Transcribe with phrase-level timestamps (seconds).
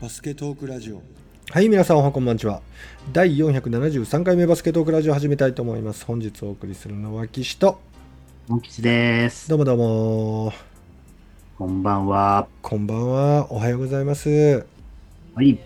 [0.00, 1.02] バスケトークラジオ
[1.50, 2.62] はい、皆さんおはこんばんちは。
[3.12, 6.06] 第473回目バスケトークラジオ始めたいと思います。
[6.06, 7.78] 本日お送りするのは岸と、
[8.48, 9.50] モン吉です。
[9.50, 10.52] どうもどうも、
[11.58, 12.48] こんばんは。
[12.62, 14.64] こんばんは、おはようございます。
[15.34, 15.58] はい。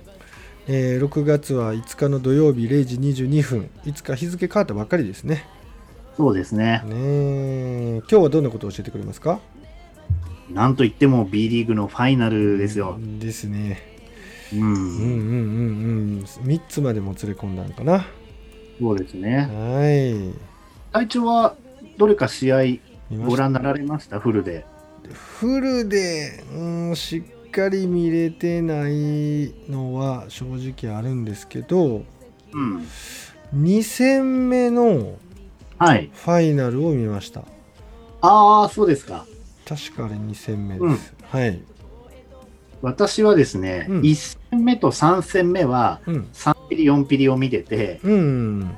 [0.66, 5.46] えー6月は5日の土曜日0時22分、いつか日付変わったばっかりですね。
[6.16, 6.82] そうですね。
[6.86, 9.38] ねえ今日はどんなことを教えてくれますか？
[10.50, 12.98] なんといっても B リーグのファイナルですよ。
[13.20, 13.93] ですね。
[14.52, 14.60] うん。
[14.60, 16.24] うんうんうん。
[16.24, 18.06] 3つまでもつれ込んだのかな。
[18.80, 19.48] そうですね。
[19.50, 20.34] はい。
[20.92, 21.56] 隊長は
[21.96, 22.58] どれか試合
[23.26, 24.64] ご覧になられましたフルで。
[25.12, 32.04] フルで、うん、しっかり見れてないのは正直あるんですけど
[32.52, 32.86] うん。
[33.54, 35.18] 2戦目の。
[35.76, 37.42] ファイナルを見ました
[38.20, 39.26] ああ、そうですか。
[39.66, 41.60] 確かあれ2戦目です、はい
[42.84, 44.00] 私はですね、うん。
[44.02, 46.28] 1戦目と3戦目はうん。
[46.32, 48.70] 3ピリ、4ピリを見てて、うん。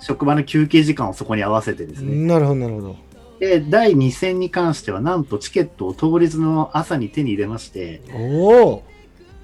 [0.00, 2.14] 職場の休憩時間をそこに合わせてですね。
[2.26, 2.96] なるほどなるほど。
[3.40, 8.82] で、第2戦に関しては、なんとチケットを当日の朝に手に入れまして、おお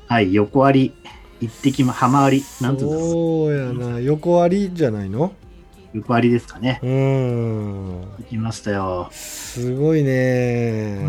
[0.06, 0.94] はい、横割
[1.40, 5.32] り、一滴も浜割り、なんていうんですか、そうやな横ありじゃないの？
[5.94, 6.78] 横割りですかね。
[6.82, 8.00] うん。
[8.18, 9.08] 行きましたよ。
[9.10, 11.00] すごいね。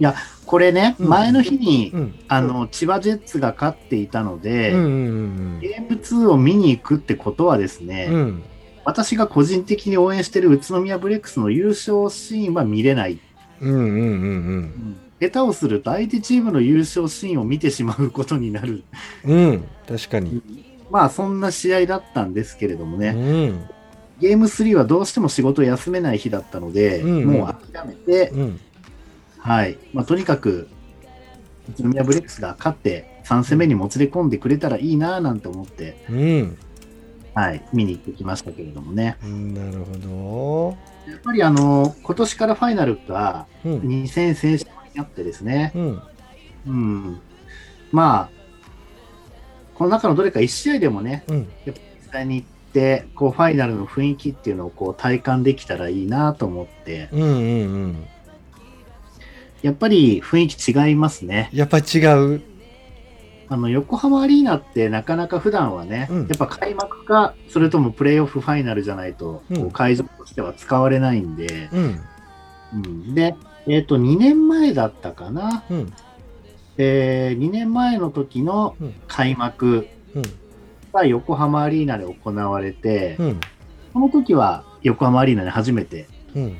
[0.00, 0.14] いや、
[0.48, 1.08] これね、うん。
[1.08, 2.18] 前の日に、うん。
[2.26, 8.14] あの、千葉ジェッツが勝っていたので、うんうんゲーム2を見に行くってことはですね、うん。
[8.14, 8.42] うん
[8.84, 13.20] 私が個人的に応援してる宇都宮ブレックスの優勝シーンは見れない。
[13.60, 18.84] うんうんうん下手をすると相手チームの優勝シーンを見てしまうことになる。
[19.26, 19.36] うん。
[19.36, 20.42] うん確かに。
[20.90, 23.68] まあ、そんな試合だったんですけれどもうね、ん。
[24.20, 27.24] ゲーム3はどうしても仕事を休めない日だったので、うん。
[27.26, 28.60] もう諦めて、うん
[29.48, 29.78] はい。
[29.94, 30.68] まあ、とにかく、
[31.70, 36.58] 宇都宮ブレックスが勝って、3戦目にもつれ込んでくれたらいいなぁなんて思って、うん
[37.34, 39.16] はい、見に行ってきましたけれどもね。
[39.22, 40.76] なるほ
[41.08, 43.70] やっぱりあの、今年からファイナルがど。
[43.70, 43.80] うん。
[43.80, 46.02] 2戦先勝になってですね、うん。
[46.66, 47.20] うん。
[47.92, 48.30] まあ、
[49.74, 51.48] この中のどれか1試合でもね、うん。
[51.64, 57.22] やっぱ実際に行って、こう、ファイナルの雰囲気っていうのをこう体感できたらいいなと思って、うん。
[57.22, 57.28] うん。
[57.30, 57.32] う
[57.86, 58.06] ん。
[59.62, 61.50] やっぱり雰囲気違いますね。
[61.52, 62.04] やっぱり違
[62.36, 62.42] う。
[63.50, 72.00] あの、横浜アリーナってなかなか普段はね、うんやっぱ開幕か、それともプレーオフファイナルじゃないと、うん会場としては使われないんで、うん。
[72.74, 73.34] うんで、
[73.66, 75.92] えっ、と、2年前だったかな、うん。
[76.76, 80.22] えー、2年前の時のうん開幕うん。
[80.92, 83.40] が横浜アリーナで行われて、うん。
[83.94, 86.56] その時は横浜アリーナで初めて、うん。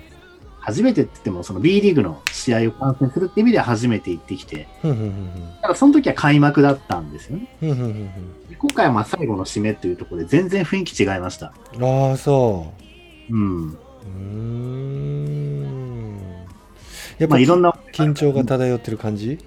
[0.60, 4.91] 初めてって言っても、その B リーグの試合を観戦するって意味では初めて行ってきて、うん。
[4.91, 5.54] うん。
[5.62, 7.48] ただその時は開幕だったんですよね。
[7.62, 7.70] うん。
[7.70, 8.10] うん。
[8.58, 11.46] 今回はまあ最後の締めというところで全然雰囲気違いました。
[11.46, 11.52] あ
[12.12, 12.72] あ、そ
[13.30, 13.70] うん。
[13.70, 13.72] う。
[13.72, 16.19] うーん。
[17.19, 19.38] やっぱまあいろんな、緊張が漂ってる感じ？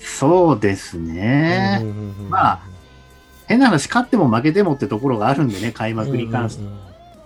[0.00, 1.82] そうですね。
[2.28, 2.60] まあ、
[3.46, 6.64] 変な話、勝っても負けてもってところがあるんでね、開幕に関して。
[6.64, 6.66] う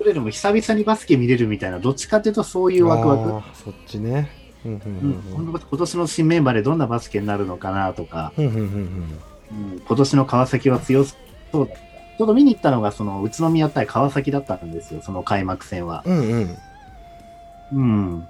[0.02, 3.48] んうんそれよりも久々にバスケ見れるみたいな、どっちかっていうとそういうワクワク。
[3.64, 4.30] そっちね。
[4.64, 4.72] うん。
[4.72, 4.80] うん。
[5.36, 8.46] うん今年の新メンバーでどんなバスケになるのかなとか、うん。
[8.46, 8.54] うん。
[8.54, 8.62] うん。
[8.62, 11.14] うん今年の川崎は強そ
[11.62, 11.74] うだ。
[12.18, 16.02] ちょうど見に行ったのがその宇都宮対川崎だったんですよ、その開幕戦は。
[16.06, 16.18] うん。
[16.18, 16.58] うん。
[17.72, 18.28] うん。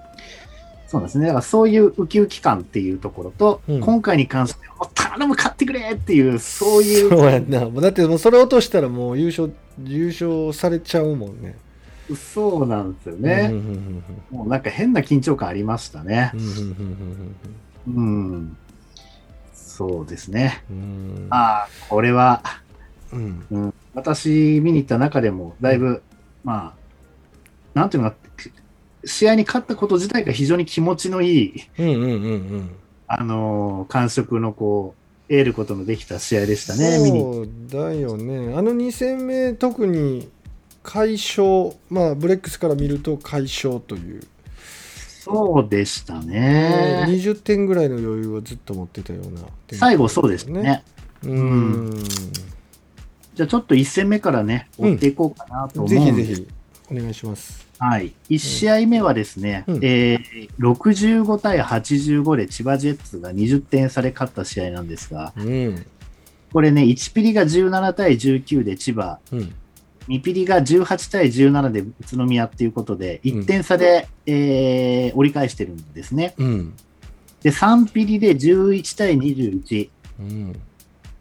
[0.92, 1.25] そうですね。
[1.28, 7.60] だからそういうウキウキ感っていうところと、うん今回に関しては、頼む、勝ってくれっていう、そういう、そうやんな。
[7.60, 9.50] もうだってもうそれ落としたらもう優勝、
[9.82, 11.56] 優勝されちゃうもんね。
[12.14, 13.48] そうなんですようんね。
[13.50, 16.31] うんもうなんか変な緊張感ありましたね
[17.88, 18.54] うん。
[19.54, 20.62] そうですね。
[20.70, 22.42] うんうんああ、これは、
[23.14, 26.02] うんうん、私見に行った中でも、だいぶ、
[26.44, 28.16] まあ、なんていうのか、
[29.04, 32.16] 試合に勝ったこと自体が非常に気持ちのいい、うんうんうんう
[32.58, 32.70] ん
[33.06, 36.99] あのー感触のこう、得ることのできた試合でしたね。
[36.99, 38.54] そうだよね。
[38.54, 40.31] あの2戦目、特に
[40.82, 44.22] 快勝、まあ、ブレックスから見ると快勝という、
[45.20, 47.04] そうでしたね。
[47.06, 49.43] 20点ぐらいの余裕をずっと持ってたような、
[49.78, 50.82] 最後そうですね。。
[51.22, 52.04] うん、
[53.34, 56.49] じゃあちょっと1戦目からね、追っていこうかなと思うんぜでひぜひ、
[56.90, 57.62] お願いします。
[57.82, 58.14] はい。
[58.31, 65.84] 1試合目はですね、うんえー65対85で千葉ジェッツが20点差で勝った試合なんですが、うん。
[66.52, 69.52] これね、1ピリが17対19で千葉、うん。
[70.06, 76.35] 2ピリが18対17で宇都宮っていうことで、1点差で、えー折り返してるんですね。
[76.38, 76.75] うん。
[77.43, 79.90] で、3ピリで11対21。
[80.20, 80.61] うん。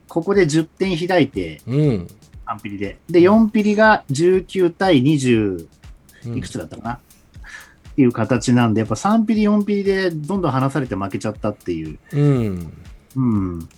[0.07, 2.07] ここで10点開いて、うん。
[2.45, 2.99] 3ピリで。
[3.09, 5.67] で、4ピリが19対20うん
[6.25, 6.99] いくつだったかな、っ
[7.95, 11.99] ていう形なんで、やっぱ3ピリ、4ピリでどんどん離されて負けちゃったっていう。
[12.13, 12.73] うん。
[13.15, 13.21] う
[13.57, 13.69] ん。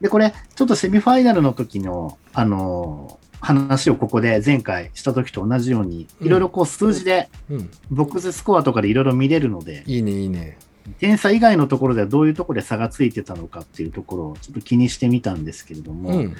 [0.00, 7.70] で、これ、ちょっとセミファイナルの時の、あのー話をここで前回した時と同じように、うんいろいろこう数字で、うん。
[7.90, 10.58] ボックススコアとかでいろいろ見れるので、いいね、いいね。
[10.98, 16.36] 点差以外のところではどういうところで差がついてたのかっていうところをちょっと気にしてみたんですけれども、うん。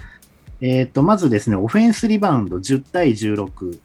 [0.61, 3.79] えっ、と、まずですね、オフェンスリバウンド10対16、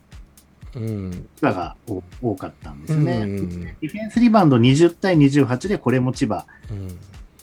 [0.75, 1.11] うん。
[1.35, 3.05] 千葉が多多かったんですうん。
[3.05, 3.17] ね。
[3.17, 3.59] うん。
[3.61, 6.45] ディフェンスリバウンド20対28でこれも千葉。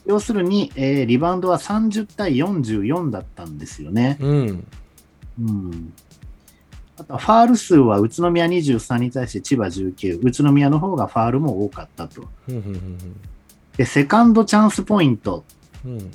[0.06, 4.16] 要するに、えーリバウンドは30対44だったんですよね。
[4.20, 4.66] うん。
[5.40, 5.92] うん。
[6.96, 10.20] あとはファール数は宇都宮23に対して千葉19。
[10.22, 12.28] 宇都宮の方がファールも多かったと。
[13.76, 15.44] で、セカンドチャンスポイント。
[15.84, 16.10] うん。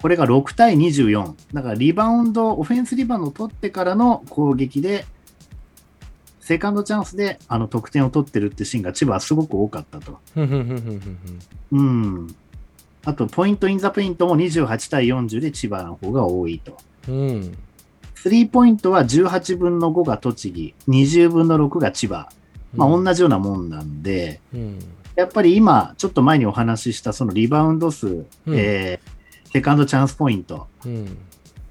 [0.00, 1.34] これが6対24。
[1.52, 5.04] だからリバウンド、オフェンスリバウンドを取ってからの攻撃で、
[6.46, 10.20] セカンドチャンスであの得点を取ってるってシーンが千葉はすごく多かったと。
[10.36, 10.44] うん。
[10.44, 11.48] うん。
[11.72, 12.36] うん。
[13.04, 16.78] あと、ポイントインザペイントも28対40で千葉の方が多いと。
[17.08, 17.58] うん。
[18.14, 22.28] スリーポイントは18分の5が栃木、20分の6が千葉。
[22.76, 24.78] まあ、同じようなもんなんで、うん。
[25.16, 29.16] やっぱり今、ちょっと前にお話ししたそのリバウンド数、えー
[29.52, 31.18] セカンドチャンスポイント、うん。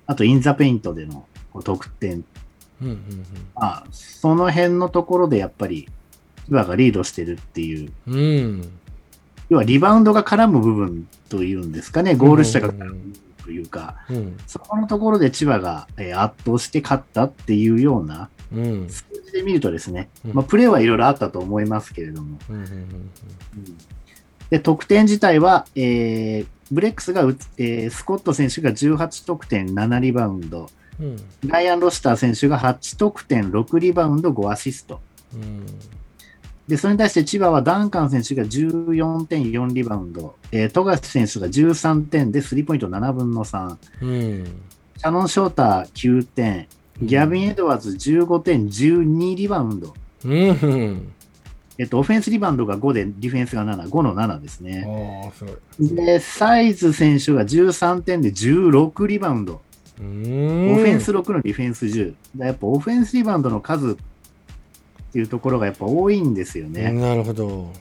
[0.08, 1.28] あとインザペイントでの
[1.64, 2.26] 得点、
[2.82, 2.90] うん。
[2.90, 3.26] うん。
[3.56, 5.88] まあ、その辺のところでやっぱり
[6.48, 8.70] 千葉がリードしてるっていう、うん。
[9.50, 13.14] 要はリバウンドが絡む部分というんですかね、ゴール下が絡む
[13.44, 14.38] というか、うん。
[14.48, 18.90] そこのところで千葉が、えー圧倒して勝ったっていうようなうん。
[18.90, 22.56] 数字で見るとですね、うんまあ、プレーはいろいろあったと思いますけれども、うん。
[22.56, 23.12] うん
[24.50, 30.68] で得点自体は、えーブレックスがう、えースコット選手が18得点7リバウンド、うん。
[31.46, 35.00] ライアン・ロシター選手が8得点6リバウンド5アシスト。
[35.34, 35.66] うん。
[36.68, 44.46] で、それに対して千葉はダンカン選手が14点4リバウンド、えー、富樫選手が13点でスリーポイント7分の3、うん。
[44.98, 46.68] シャノン・ショーター9点、
[47.02, 49.94] ギャビン・エドワーズ15点12リバウンド。
[50.26, 51.12] うん。
[51.78, 55.34] えっと、オフェンスリバウンドが5で、ディフェンスが7、5の7ですね。
[55.80, 59.62] で、サイズ選手が13点で16リバウンド。
[60.00, 60.74] うん。
[60.74, 62.14] オフェンス6のディフェンス10。
[62.36, 63.96] だやっぱオフェンスリバウンドの数っ
[65.12, 66.92] ていうところがやっぱ多いんですよね。
[66.92, 67.72] なるほど。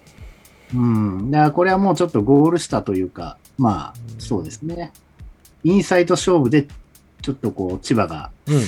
[0.74, 1.30] うん。
[1.30, 4.92] だからこれはもうちょっとゴール下というか、まあ、そうですね。
[5.64, 6.66] インサイト勝負で、
[7.22, 8.62] ちょっとこう、千葉がうん。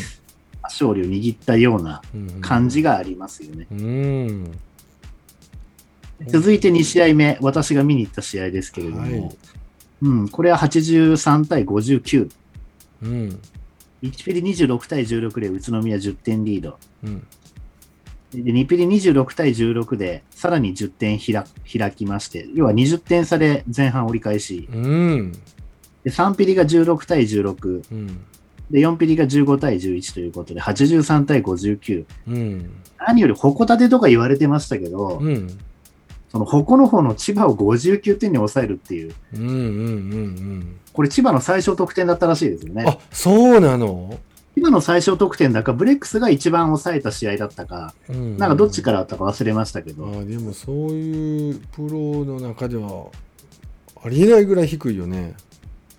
[0.62, 2.82] 勝利を握ったようなうん感じ。
[2.82, 3.66] がありますよね。
[3.70, 4.58] うん。
[6.26, 9.36] 続いて2試合目、私が見に行った試合ですけれども、はい
[10.02, 12.28] うん、これは83対59。
[13.02, 13.40] うん。
[14.02, 16.78] 1ピリ26対16で宇都宮10点リード。
[17.04, 17.26] うん。
[18.32, 21.44] で2ピリ26対16でさらに10点開
[21.78, 24.68] 開きまして、要は20点差で前半折り返し。
[24.72, 25.32] うん。
[26.04, 27.82] で3ピリが16対16。
[27.90, 28.06] うん。
[28.70, 32.04] で4ピリが15対11ということで83対59。
[32.28, 32.70] うん。
[32.98, 35.58] 何より矛立てとか言われてましたけど、うん。
[36.36, 39.40] その矛の方の千葉を59点に抑えるっていう、うん。
[39.40, 39.48] うん。
[39.48, 40.76] うん。
[40.92, 42.84] これ千葉の最小得点だったらしいですよね。
[42.86, 44.18] あ、そうなの？
[44.54, 48.36] 千葉の最小得点だか、ブレックスが一番抑えた試合だったか、うん。
[48.36, 53.06] なんかどっちからだったか忘れましたけど、あでもそういうプロの中では
[54.04, 55.34] ありえないぐらい低いよね。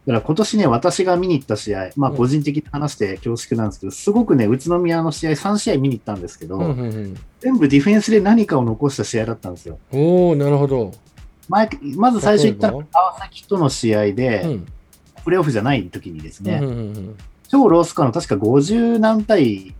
[0.07, 2.17] だから今年ね、私が見に行った試合、まあうん。
[2.17, 9.79] 個人的に話して恐縮なんですけど、すごくね、宇都宮の試合3試合見に行ったんですけど、うんうんうん、全部ディフェンスで何かを残した試合だったんですよ。
[9.91, 10.93] おおなるほど。
[11.49, 14.67] 前まず最初行ったの例が川崎との試合で、うん。
[15.25, 17.17] プレーオフじゃない時にですね、うんうん
[17.49, 19.73] 超ロースコアの確か50何対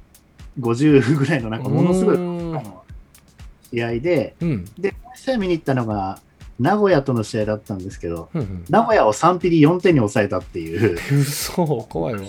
[0.60, 2.18] 50ぐらいのなんかものすごい
[3.72, 4.66] 試合で、うん。
[4.78, 6.20] で、試合見に行ったのが
[6.60, 8.66] 名古屋との試合だったんですけど、うんうん。
[8.70, 10.98] 名古屋を3ピリ4点に抑えたっていう。
[11.12, 12.22] 嘘怖いわ。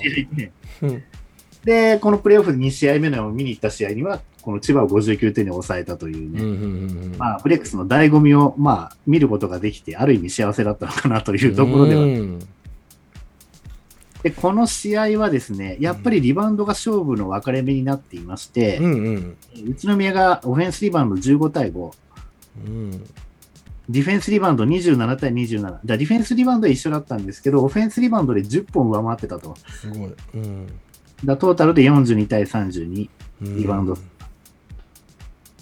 [1.64, 12.02] で、このプレーオフで2試合目の見に行った試合には、この千葉を59点に抑えたというね、うんうんうんまあ、ブレックスの醍醐味を、まあ、見ることができて、ある意味幸せだったのかなというところでは。
[12.02, 12.38] うん。
[14.22, 19.36] で、この試合はですね、やっぱりリバウンドが勝負の分かれ目になっていまして、うんうん。
[19.66, 21.92] 宇都宮がオフェンスリバウンド15対5、
[22.66, 23.04] うん
[23.88, 25.62] ディフェンスリバウンド27対27。
[25.62, 29.56] だディフェンスリバウンドは一緒だったんですけど、オフェンスリバウンドで10本上回ってたと。
[29.70, 30.14] すごい。
[30.34, 30.66] うん
[31.24, 33.08] だトータルで42対32。
[33.42, 33.98] うんリバウンド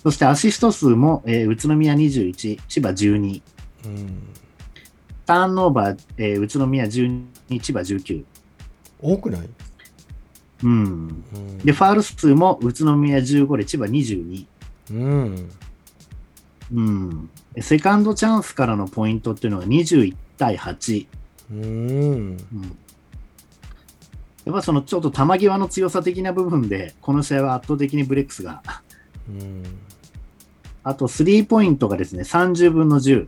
[0.02, 3.42] そしてアシスト数も、えー宇都宮21、千葉12。
[3.84, 4.22] うん
[5.24, 7.24] ターンオーバー、えー宇都宮12、
[7.60, 8.24] 千葉19。
[9.02, 9.48] 多くない、
[10.62, 11.24] うん。
[11.34, 14.46] うん、で、ファール数も宇都宮15で千葉22。
[14.92, 15.50] うん。
[16.72, 17.30] うん。
[17.60, 21.06] セカンドチャンスからのポイントっていうのが21対8。
[21.50, 21.60] うん。
[21.60, 22.36] うん。
[24.44, 28.62] やっぱそのちょっと球際の強さ的な部分で、この試合は圧倒的にブレックスが。
[29.28, 29.62] うん。
[30.84, 33.26] あと、スリーポイントがですね、30分の10。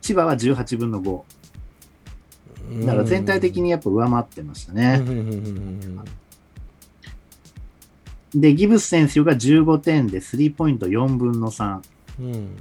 [0.00, 1.22] 千葉は18分の5。
[2.84, 6.02] だから全体的にやっぱ上回ってましたうんね。
[8.34, 11.80] で、ギブス選手が15点でスリーポイント4分の3。
[12.20, 12.56] うんうん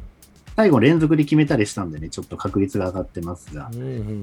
[0.55, 3.69] 最後連続で決めたりしたんでね、ちょっと確率が上がってますが。
[3.73, 4.21] うんうんうん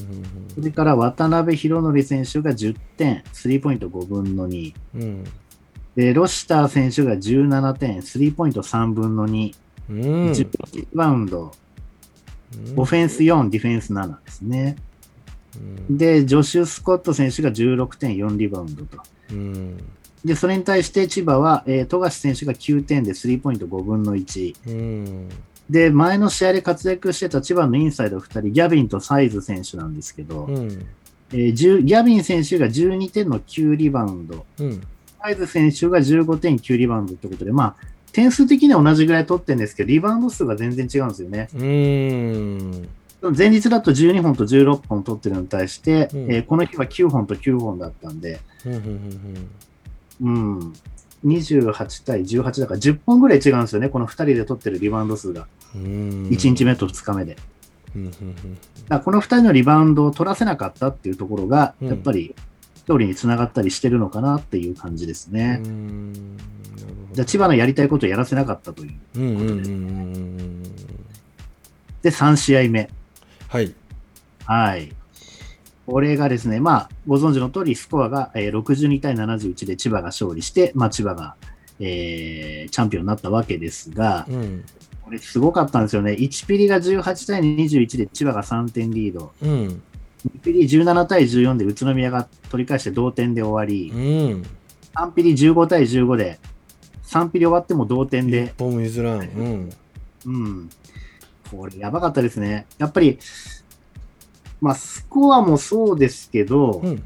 [0.54, 4.74] それから渡辺博則選手が10点、スリーポイント5分の2。
[4.96, 5.24] うん
[5.94, 9.54] で、ロシター選手が17点、スリーポイント3分の2。
[9.90, 9.98] うん
[10.30, 11.52] 10リバウンド、
[12.76, 14.76] オフェンス4、ディフェンス7ですね。
[15.88, 18.98] うんで、ジョシュ・スコット選手が16点、4リバウンドと。
[19.32, 19.76] うん
[20.24, 24.54] で、それに対して千葉は、えー富樫選手が9点でスリーポイント5分の1。
[25.72, 30.86] うんで、前の試合で活躍してた千葉のインサイド2人、ギャビンとサイズ選手なんですけど、うん。
[31.32, 34.82] えー10ギャビン選手が12点の9リバウンド、うん。
[35.20, 37.76] サイズ選手が15点9リバウンドってことで、まあ、
[38.12, 41.48] 点数的には同じぐらい取ってるんですけど、リバウンド数が全然違うんですよね。
[41.54, 42.88] うん。
[43.34, 46.32] 前日だと12本と16本取ってるのに対して、うん。
[46.32, 48.40] えーこの日は9本と9本だったんで、
[50.20, 50.72] うん、
[51.24, 55.46] 28対18だから10本ぐらい違うんですよね、この2人で取ってるリバウンド数が。
[55.74, 57.36] うん1日目と2日目で。
[58.88, 62.34] だこの2人のリバウンドを取らせなかったっていうところが、うんやっぱり
[62.82, 65.62] 勝利につながったりしてるのかなっていう感じですうね。
[67.12, 68.94] じゃあ千葉のやりたいことをやらせなかったという。
[69.16, 70.62] うんうんうんうんうん
[72.02, 72.90] で、3試合目。
[73.48, 73.72] はい
[74.44, 74.92] はい。
[75.86, 81.36] これがですね、まあ、ご存知の通り、スコアが、えー62対71で千葉が勝利して、まあ、千葉が、
[81.78, 84.66] えーチャンピオンになったわけですが、うんこ
[85.12, 86.12] れすごかったんですよね。
[86.12, 89.32] 1ピリが18対21で千葉が3点リード。
[89.42, 89.82] うん
[90.26, 94.42] 2ピリ17対14で宇都宮が取り返して同点で終わり、うん
[94.94, 96.38] 3ピリ15対15で、
[97.04, 99.70] 3ピリ終わっても同点一で、本も譲らんうん
[100.26, 100.70] うん。
[101.50, 102.66] これやばかったですね。
[102.78, 103.18] やっぱり、
[104.60, 107.02] まあ、スコアもそうですけど、うん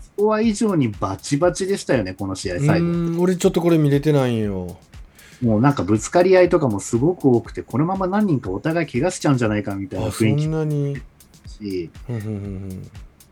[0.00, 2.86] スコア以上にバチバチでしたよね、この試合、最後。
[2.86, 4.76] うん俺ちょっとこれ見れてないんよ
[5.42, 10.94] もうなんかぶつかり合いとかもすごく多くて、このまま何人かお互い怪我しちゃうんじゃないかみたいな雰囲気んなに？
[10.94, 11.00] だ
[11.48, 11.90] し、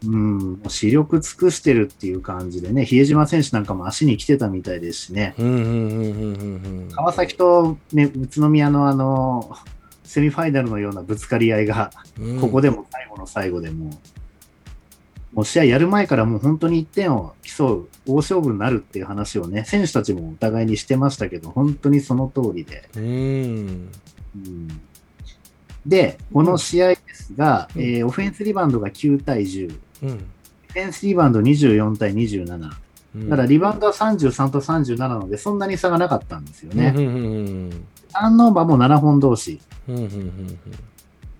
[0.06, 5.34] うん視力尽くしてるっていう感じでね、比江島選手なんかも足に来てたみたいですしね、
[6.94, 9.56] 川崎と、ね、宇都宮のあの、
[10.04, 12.40] セミファイナルのようなぶつかり合いが、うん。
[12.40, 13.90] ここでも最後の最後でもう、
[15.36, 22.88] もう試合やる前からもう本当に1点を競う大勝負になるっていう話をね、選手たちもお互いにしてましたけど、本当にその通りで。
[22.96, 24.80] うんうん
[25.84, 30.18] で、この試合ですが、うんえーオフェンスリバウンドが9対10、デうんィ
[30.72, 32.70] フェンスリバウンド24対27。
[33.16, 36.92] うんただ、リバウンドは33と37なので、そんなに差がなかったんですよね。
[36.96, 37.38] うんうんう
[37.68, 39.60] んターンオーバーも7本同士。
[39.86, 40.58] うんうんうん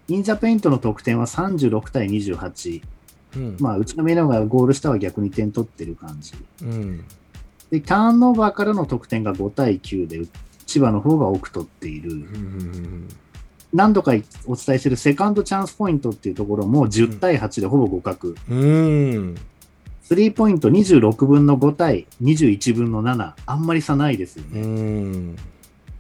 [0.09, 2.83] インザペイントの得点は36対28。
[3.37, 6.33] うんまあ、宇都宮の方がゴール下は逆に点取ってる感じ。
[6.63, 7.05] うん
[7.71, 10.23] で、ターンオーバーからの得点が5対9で、
[10.67, 12.13] 千葉の方が多く取っている。
[12.13, 13.09] うんうん
[13.73, 18.35] 何度かお伝えしているセカンドチャンスポイントっていうところも10対8でほぼ互角。
[18.49, 19.35] うん
[20.03, 23.33] スリーポイント26分の5対21分の7。
[23.45, 25.35] あんまり差ないですようね。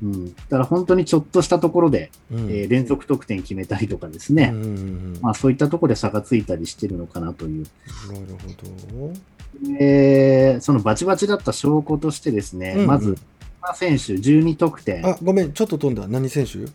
[0.05, 0.35] んうん。
[0.35, 4.51] だから本当にちょっとしたところで、うんえー連続得点決めたりとかですね。
[4.53, 7.67] うんうんうんまあそういったところで差がついたりしてるのかなという。
[8.09, 13.17] なるほどえーそのバチバチだった証拠としてですね、うんうんまず、
[13.63, 15.07] 島選手12得点。
[15.07, 16.67] あごめんちょっと飛んだ何選手？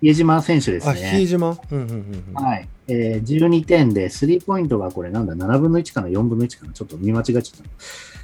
[0.00, 1.26] 比江島選手ですあ比江ね。
[1.26, 1.58] 島？
[1.70, 2.68] うんうんうんうんはい。
[2.90, 7.70] えー、12点で、スリーポイントがこれなんだ、7分の1かな、4分の1かな、ちょっと見間違えちゃった。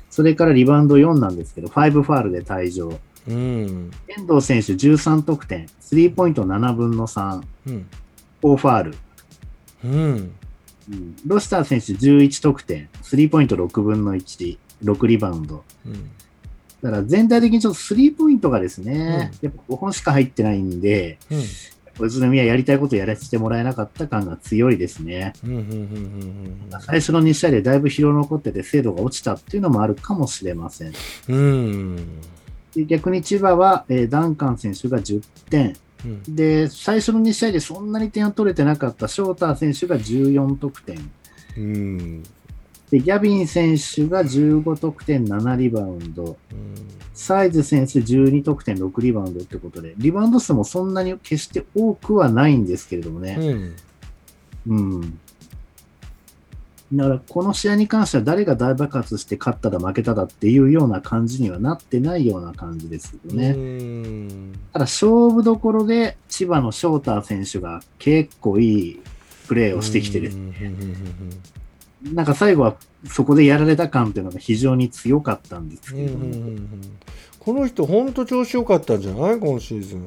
[0.08, 2.98] それからリバウンド4なんですけど、5ファールで退場。
[3.28, 3.90] うん。
[4.08, 7.86] 遠藤選手13得点、スリーポイント7分の3、うん。
[8.42, 8.94] 4ファール。
[9.84, 10.34] うん。
[10.90, 15.64] うん、ロスター選手11得点、スリーポイント6分の1、6リバウンド。
[15.86, 16.10] うん。
[16.82, 21.42] だから全体的にちょっとスリーポイントがですね、やっぱ5本しか入ってないんで、うん。
[22.00, 25.32] 宇都宮やりたいことやらせてもらえなかった感が強いですね。
[25.44, 30.92] うんうんうんうん最初の2試合でだいぶ疲労残ってて精度が落ちたっていうのもあるかもしれません。
[31.28, 31.96] うん
[32.86, 35.76] 逆に千葉は、えーダンカン選手が10点。
[36.04, 41.10] うんで、最初の2試合でそんなに点を取れてなかったショーター選手が14得点。
[41.56, 42.22] うん
[42.90, 46.36] で、ギャビン選手が15得点7リバウンド。
[47.14, 53.36] サイズ選手12得点6リバウンドってことで、リバウンド数もそんなに決して多くはないんですけれどもね。
[53.38, 53.76] うん
[54.66, 55.18] うん。
[56.96, 63.54] だから、この試合に関しては誰が大爆発して勝っただ負けただっていうような感じにはなってないような感じですよね。
[64.72, 69.00] ただ、勝負どころで千葉の翔太選手が結構いい
[69.48, 70.54] プレーをしてきてですうん
[72.14, 76.68] なんか最後はそこでやられた感っていうのが非常に強かったんですけども、うん
[77.38, 80.06] この人本当調子良かったんじゃない今シーズン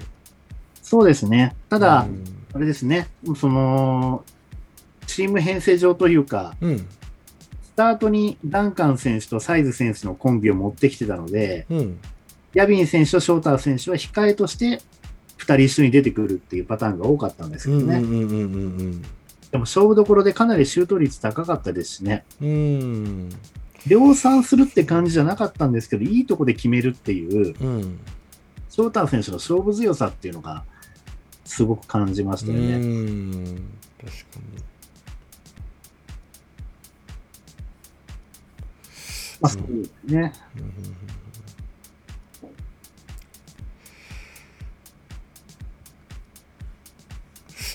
[0.82, 1.54] そうですね。
[1.68, 2.08] ただ、
[2.54, 4.24] あれですね、その、
[5.08, 6.78] チーム編成上というか、うん。
[6.78, 6.84] ス
[7.76, 12.00] タートにダンカン選手とサイズ選手のコンビを持ってきてたので、うん。
[12.54, 14.82] ヤビン選手とショーター選手は控えとして
[15.38, 18.00] 2人一緒に出てくるっていうパターンが多かったんですけどね。
[19.52, 22.26] でも勝負どころでかなりシュート率高かったですしね。
[23.86, 28.00] 量産するって感じじゃなかったんですけど、いいとこで決めるっていう、うん。
[28.70, 30.66] ショーター選手の勝負強さっていうのが、
[31.46, 32.76] すごく感じましたよね。
[32.76, 33.70] うん。
[34.04, 34.64] 確かに
[39.48, 40.34] あ、そうですね。
[40.56, 40.74] うんうんうん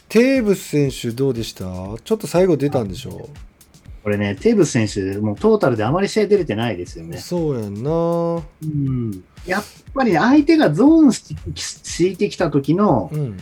[0.08, 1.64] テーブス選手どうでした？
[1.64, 3.30] ちょっと最後出たんでしょ
[4.02, 7.16] これね、テーブス選手、もうトータルであまり試合出れてないですよね。
[7.16, 9.24] そうやんなうん。
[9.46, 9.64] やっ
[9.94, 13.36] ぱり相手がゾーンし敷いてきた時の、やうん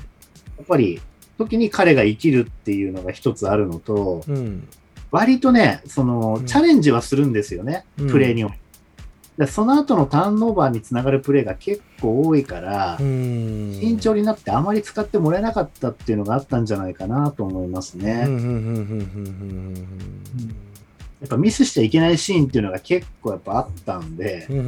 [0.62, 1.00] っぱり、
[1.38, 4.68] 時に彼が生きるっていうのが一つあるのと、うん
[5.10, 6.46] 割とね、その、うん。
[6.46, 8.10] チャレンジはするんですよね、うん。
[8.10, 8.50] プレーにおい。
[8.52, 8.58] て。
[9.38, 13.74] でその後のターンオーバーにつながるプレーが結構多いから、うん。
[13.80, 18.28] 慎重になってあまり使ってもらえなかったっていうのがあったんじゃないかなと思いますね。
[21.20, 24.46] やっぱミスしちゃいけないシーンっていうのが結構やっぱあったんで。
[24.46, 24.58] そう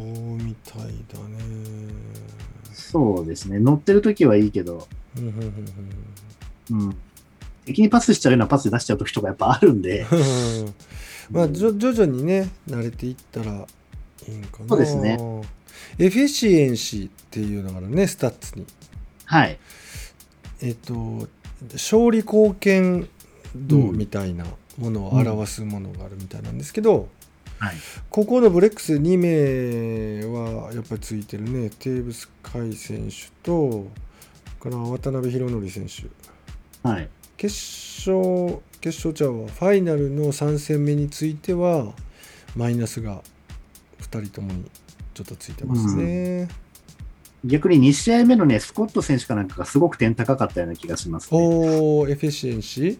[0.00, 1.38] みたいだね。
[2.72, 5.20] そうですね、乗ってる時はいいけど、う
[6.74, 6.96] ん、
[7.68, 10.74] 敵にパスしちゃうようなパス出しちゃう時とかやっぱあるんで、うん。
[11.30, 14.68] まあ徐々にね慣れていったらいいんかな。
[14.68, 15.18] そうですね。
[15.98, 18.66] エフィシエンシーっていうのがあるねスタッツに。
[19.26, 19.58] はい、
[20.62, 21.28] えっと
[21.72, 23.08] 勝利貢献
[23.54, 24.46] 度みたいな
[24.78, 27.08] ものを表すものがあるみたいなんですけど、
[27.58, 27.74] はい、
[28.08, 33.86] ここのブレックス2名はやっぱりついてるねテーブス海選手と
[34.60, 36.88] から渡辺裕則選手。
[36.88, 37.54] はい、決
[38.10, 41.94] 勝決勝ちゃうわファイナルの3戦目については
[42.54, 43.22] マイナスが
[44.02, 44.64] 2人ともに
[45.14, 46.48] ちょっとついてますね、
[47.44, 51.40] 逆に2試合目のね、スコット選手かなんかがすごく点高かったような気がします、ね。
[51.40, 52.80] おーエフィシエンシ？
[52.82, 52.98] ー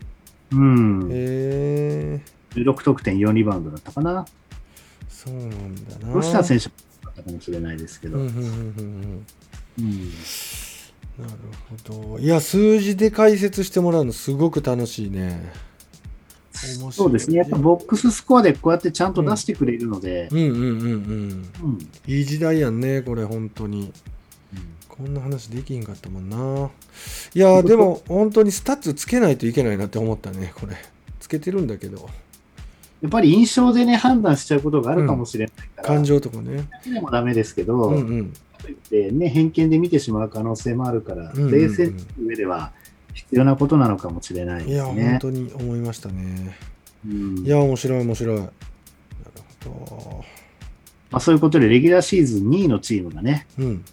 [0.53, 2.21] うん、へえ
[2.55, 4.27] 16得点4リバウンドだったかな。
[5.09, 6.13] そうなんだな。
[6.13, 6.75] ロシア選手も
[7.05, 8.19] だったかもしれないですけど。
[8.19, 8.47] うんうんうんうん
[9.79, 9.81] うん。
[9.81, 10.13] うん
[11.19, 11.33] なる
[11.87, 12.19] ほど。
[12.19, 15.53] いや数字で解説してもらうのすごく楽しいね。
[16.53, 16.93] 面白い。
[16.93, 21.51] そうですね、やっぱボックススコアでこうやってちゃんと出してくれるので、うんうんうんうん。
[21.63, 21.79] うん。
[22.07, 23.93] いい時代やんねこれ本当に。
[24.89, 26.71] こんな話できんかったもんな。
[27.33, 30.77] いやーでも本当にスタッツつけないといけないなって思ったねこれ。
[31.21, 32.09] つけてるんだけど。
[33.01, 36.69] やっぱり印象でね、判断しちゃうことがあるかもしれないから、感情とかね。
[36.85, 38.35] でもダメですけど、うんうん
[38.91, 41.51] でね、偏見で見てしまう可能性もあるから、うんうんうん。
[41.51, 42.73] 冷静に上では
[43.15, 45.09] 必要なことなのかもしれないいやですね。
[45.11, 46.57] 本当に思いましたね。
[47.07, 47.39] うん。
[47.39, 48.37] いや面白い面白い。
[48.37, 48.53] なる
[49.65, 50.25] ほ
[51.11, 53.85] まあ、そういうことで、レギュラーシーズン2位のチームがね、どうん。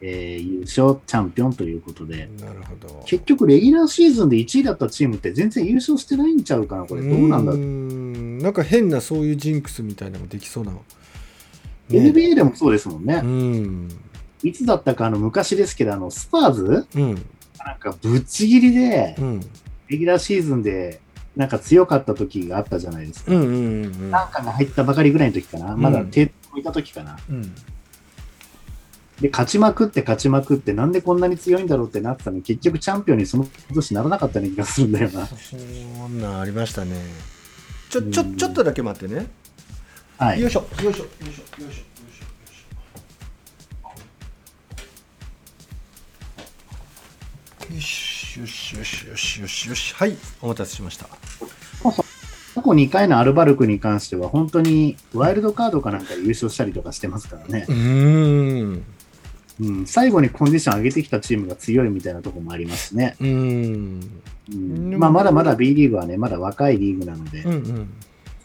[0.00, 3.02] えー優勝チャンピオンということで、なるほど。
[3.06, 7.52] 結局、レギュラーシーズンで1位だったチームって全然優勝してないんちゃうかな、これ、どうなんだ
[8.44, 10.72] なんか変なそういうジンクスみたいなのができそうな、
[11.88, 13.26] ね NBA でもそうですもんねう。
[13.26, 13.88] ん
[14.42, 17.14] いつだったか、あの昔ですけど、あのスパーズうん
[17.64, 19.40] なんかぶっちぎりで、うん
[19.88, 21.00] レギュラーシーズンで
[21.34, 23.32] なんか強かった時があったじゃないですか。
[23.32, 23.46] うんうん
[23.84, 25.76] うんなんかが入ったばかりぐらいの時かな。
[25.76, 27.18] まだうん手をいた時かな。
[27.28, 27.54] うん
[29.20, 35.26] で、勝ちまくって勝ちまくって、なんでこんなに強いんだろうってなってたのに、結局チャンピオンにその年ならなかったような気がするんだよな。
[35.26, 35.56] そ
[36.06, 36.94] んなんありましたね
[37.90, 39.26] ちょちょちょっとだけ待ってね
[40.18, 40.40] はい。
[40.40, 40.50] よい。
[40.50, 41.88] しょよいしょよいしょよいしょよいしょ。
[47.70, 49.68] よいしょよしよしよしよしよし。
[49.68, 51.06] よしはいお待たせしました。
[51.06, 57.66] 過去2回のアルバルクに関しては、本当にワイルドカードかなんかで優勝したりとかしてますからね。
[57.68, 57.72] う。
[57.72, 58.84] ーん。
[59.60, 63.16] うん、最後にコンディション上げてきたチームが強いみたいなところもありますね。
[63.20, 64.00] うーん。
[64.50, 67.90] うん、でまあ、まだまだ B リーグはね、まだ若いリーグなので、うんうん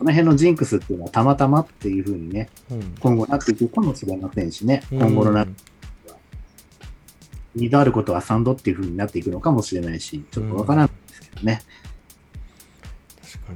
[0.03, 2.95] その辺のジンクスっていうのはたまたまっていうふうにね、うん。
[2.99, 4.99] 今後なっていくかもしれませんしね、うん。
[4.99, 5.47] 今後のな、
[7.55, 11.61] 2度あることは3度っていうふうになっていくのかもしれないし、ちょっとわからないですけどね。
[13.21, 13.53] 確か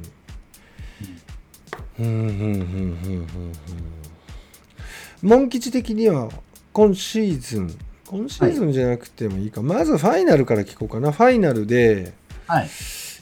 [2.00, 2.06] に。
[2.06, 2.16] うん。
[2.16, 3.54] うんうんうんうんうん
[5.22, 6.30] モン吉的には
[6.72, 11.12] 今シーズン今シーズンじゃなくてもいいか、まずファイナルから聞こうかな。
[11.12, 12.14] ファイナルで。
[12.46, 12.70] はい。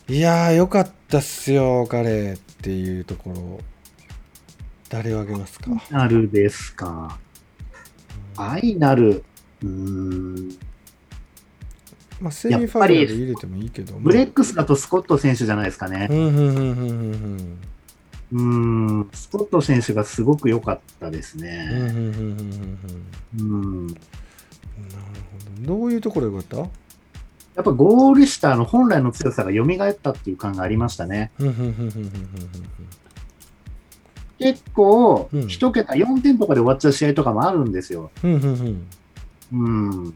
[0.08, 3.60] いやーよかったっすよ彼っていうところ
[4.90, 7.18] 誰を挙げますか、ファイナルですか。
[8.36, 9.24] ファイナル、
[9.64, 10.58] うーん、
[12.20, 16.08] まあ、セミファイナルで入れてもいいけどブレックスだとスコット選手じゃないですかね。
[18.32, 18.42] う。
[18.42, 21.70] んスコット選手がすごく良かったですね。
[21.72, 23.88] うん。
[23.88, 24.00] なる
[25.32, 25.68] ほど。
[25.68, 26.70] どういうところが良かっ
[27.56, 31.32] やっぱゴール下の本来の強さが蘇ったっていう感がありましたね。
[34.38, 38.12] 結構うん、一桁4点とかで終わっちゃう試合とかもあるんですよ。
[38.22, 38.28] う
[39.58, 40.14] ん。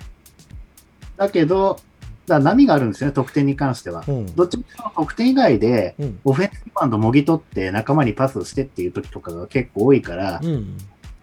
[1.15, 1.79] だけど、
[2.25, 4.03] だ波があるんですよね、得点に関しては。
[4.07, 4.63] うんどっちも
[4.95, 10.77] 得点以外で、うんオフェンスリバウンドもぎ取って仲間にパスしてっていう時とかが結構多いから、そんうん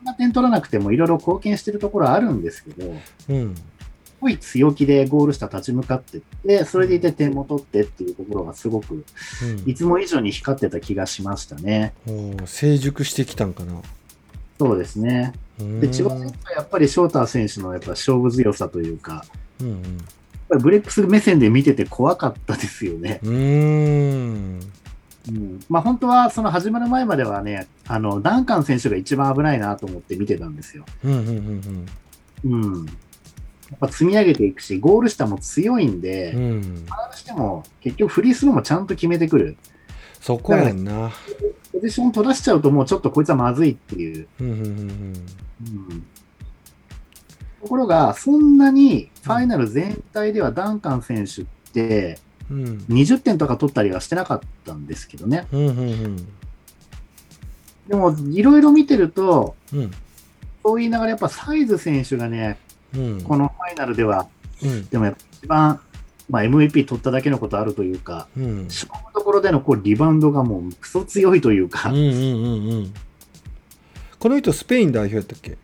[0.05, 2.95] な点取らなくてもいろいろ貢献してるところはあるんですけど、
[3.29, 3.63] うんす
[4.21, 9.05] ごい強気でゴール下立ち向かってって、それでいて点も取ってっていうところがすごく、
[9.67, 11.93] いつも以上に光ってた気がしましたね。
[12.07, 13.81] うんお成熟してきたんかな
[14.59, 15.33] そうですね。
[15.59, 19.25] で、千葉選手はやっぱりショーター選手のやっぱ勝負強さというか、
[19.61, 19.83] うんやっ
[20.51, 23.21] ぱりブレックス目線で見てて怖かったですよね。
[23.23, 24.73] うんうーん
[25.29, 30.85] うん、まあ本当はその始まる前まではね、あの、ダンカン選手が一番危ないなと思って見てたんですよ。
[31.05, 31.29] うんうん
[32.45, 32.87] うんうん。
[33.71, 36.41] やっぱ積み上げていくし、ゴール下も強いんで、うん。
[36.41, 39.57] うんああしても結局フリースローもちゃんと決めてくる。
[40.21, 41.13] そこやんな。
[41.73, 44.29] ポジション取らしちゃうともうちょっとこいつはまずいっていう。
[44.41, 44.47] うん。
[44.47, 44.57] うん。
[44.57, 44.69] うん。
[44.69, 44.75] う
[45.95, 46.07] ん。
[47.61, 52.19] ところが、そんなにファイナル全体ではダンカン選手って
[52.51, 55.47] うんうん20点とか取ったりはしてなかったんですけどね。
[55.53, 55.67] うん。
[55.67, 55.79] うん。
[55.79, 56.17] うん。
[57.89, 59.91] でも、いろいろ見てると、うん。
[60.63, 62.66] そう言いながらやっぱサイズ選手がね、うん
[63.25, 64.29] このファイナルでは、
[64.63, 64.87] うん。
[64.89, 65.81] でもやっぱ一番、
[66.29, 68.65] まあ、MVP 取っただけのことあるというか、うん。
[68.65, 72.95] 勝負どころでのこうリバウンドがもうクソ強いというか、うんうんうんうん。
[74.19, 75.57] この人スペイン代表やったっけ？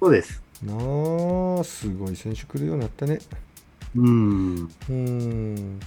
[0.00, 0.42] そうです。
[0.62, 3.20] なあすごい選手来るようになったね。
[3.94, 4.56] うん。
[4.64, 5.80] うーん。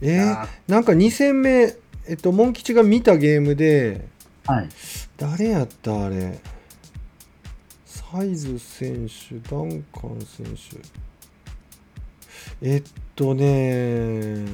[0.00, 1.74] えー、あなんか2戦目
[2.08, 4.06] えっとモン吉が見たゲームで
[4.46, 4.68] はい。
[5.16, 6.40] 誰やったあれ？
[8.12, 10.76] サイズ選手ダンカン選手。
[12.60, 12.82] えっ
[13.16, 14.44] とね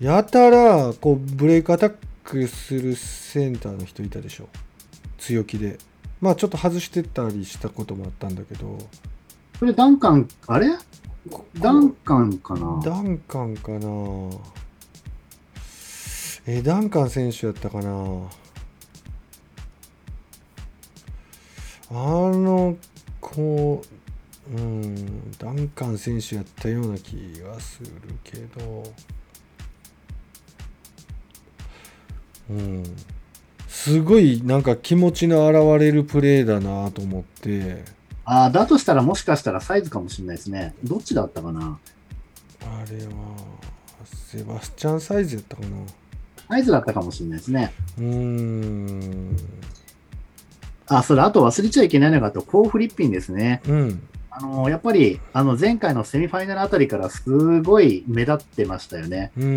[0.00, 4.48] やたらこうブレイクアタックするセンターの人いたでしょ。
[5.16, 5.78] 強気で。
[6.20, 8.76] まあちょっと外してたりしたこともあったんだけど。
[9.60, 10.70] これダンカン、あれ？
[11.60, 12.80] ダンカンかな？
[12.84, 13.88] ダンカンかな。
[16.48, 18.28] えダンカン選手やったかな
[21.90, 22.76] あの
[23.20, 23.82] 子
[24.50, 27.90] うんダンカン選手やったような気がする
[28.24, 28.84] けど
[32.50, 32.82] うん。
[33.66, 37.84] すごいなんか気持ちの表れるプレーだなと思って。
[38.24, 40.74] ああ、だとしたらもしかしたらサイズかもしれないですね。
[40.84, 41.78] どっちだったかな？
[42.60, 43.12] あれは
[44.04, 45.68] セバスチャンサイズやったかな。
[46.48, 47.72] サイズだったかもしれないですね。
[47.98, 49.36] うーん
[50.88, 53.60] あ、それ、あと忘れちゃいけないのが、コー・フリッピンですね。
[53.68, 54.02] うん。
[54.30, 59.32] あの、やっぱり、あの、前回のセミファイナルあたりからすごい目立ってましたよね。
[59.36, 59.48] うんう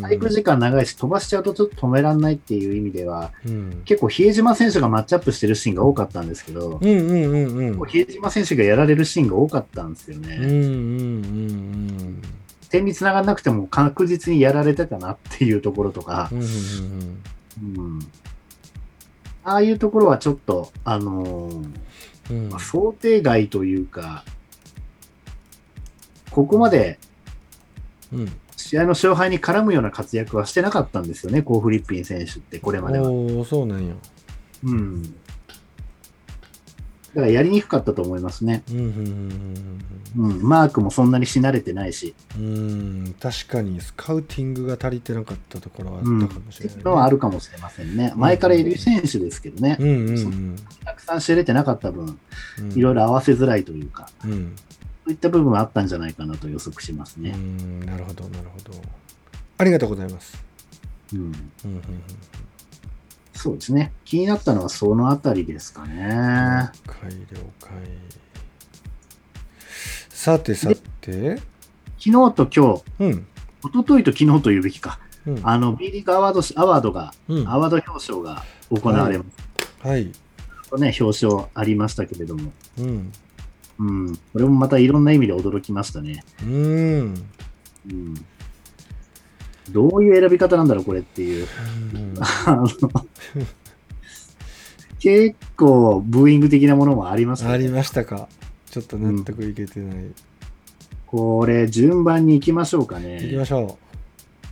[0.00, 3.82] ん滞空時間長いし、飛ばしちゃうとちょっと止めらんないっていう意味では、うん。
[3.84, 7.86] 結構、比江島選手がマッチアップしてるシーンが多かったんですけど、うんうんうんうん。
[7.86, 10.38] 比江島選手がやられるシーンが多かったんですよね。
[10.40, 12.22] うんうんうん
[12.74, 16.28] 点に繋がんなくても確実にやられてたなっていうところとか。
[16.32, 16.48] う、んうん。
[17.62, 17.98] うん、
[19.44, 21.68] ああいうところはちょっと、あのー
[22.30, 24.24] うんまあ想定外というか、
[26.30, 26.98] ここまで
[28.12, 33.10] うん試合の勝敗に絡むような活躍はしてなかったんですよね、コー・フリッピン選手って、これまでは。
[33.10, 33.94] おおそうなんや
[34.64, 35.14] うん。
[37.14, 38.64] だからやりにくかったと思いますね。
[38.70, 39.80] うんうん
[40.16, 40.42] うん。
[40.42, 42.48] マークもそんなにし慣れてないし、うんう
[43.08, 48.12] ん確かにスカウティングが足りてなかったところはあったかもしれない、っていうのはあるかもしれませんね。
[48.16, 52.18] 前からいる選手ですけどね、うんうんうんたくさん試合出てなかった分、
[52.58, 54.56] うんいろいろ合わせづらいというか、うん
[55.04, 57.32] そういった部分はあったんじゃないかなと予測しますうね。
[57.32, 58.80] んなるほどなるほど
[59.58, 60.42] ありがとうございます。
[61.12, 61.20] うん。
[61.20, 61.32] うんうん
[61.64, 61.82] うん
[63.34, 63.92] そうですね。
[64.04, 66.06] 気になったのはそのあたりですかね。
[66.06, 67.70] 了解了解。
[70.08, 70.70] さてさ
[71.00, 71.36] て、
[71.98, 73.26] 昨日と今日、うん。
[73.64, 74.98] 一昨日と昨日と言うべきか。
[75.26, 79.86] うん、あの、ビリーグアワードし、アワードが、うんアワード表彰が行われます。
[79.86, 80.12] はい。
[80.78, 82.52] ね、表彰ありましたけれども。
[82.78, 83.12] うん。
[83.78, 84.16] うん。
[84.16, 86.24] これもまたいろんな意味で驚きましたね。
[86.42, 87.26] うーん。
[87.90, 88.26] うん。
[89.70, 91.46] どういう選び方なんだろう、これっていう。
[94.98, 98.28] 結構、ブーイング的なものもありましたねありましたか？
[98.70, 99.96] ちょっと納得いけてない。
[101.06, 103.22] これ、順番に行きましょうかね。
[103.22, 103.78] 行きましょ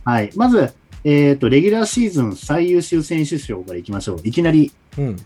[0.05, 0.31] はい。
[0.35, 0.73] まず、
[1.03, 4.21] えっ、と、レギュラーシーズン最優秀選手賞から行きましょう。
[4.23, 4.71] いきなり。
[4.97, 5.01] う。
[5.01, 5.17] うん。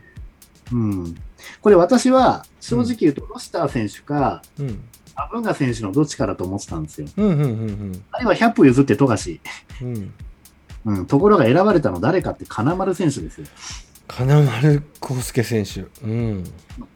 [0.72, 1.16] うん。
[1.62, 4.80] これ私は、正直言うと、ロシター選手か、うん。
[5.18, 7.08] アブンガ選手のどっちかだと思ってたんですよ。
[7.18, 7.26] うん。
[7.26, 7.42] うん。
[7.42, 8.04] うん。
[8.12, 9.42] あるいは100歩譲って富樫。
[9.82, 10.14] うん。
[10.86, 11.06] うん。
[11.08, 13.48] ところが選ばれたの誰かって金丸選手ですよ。
[14.08, 15.86] 金丸康介選手。
[16.06, 16.44] うん。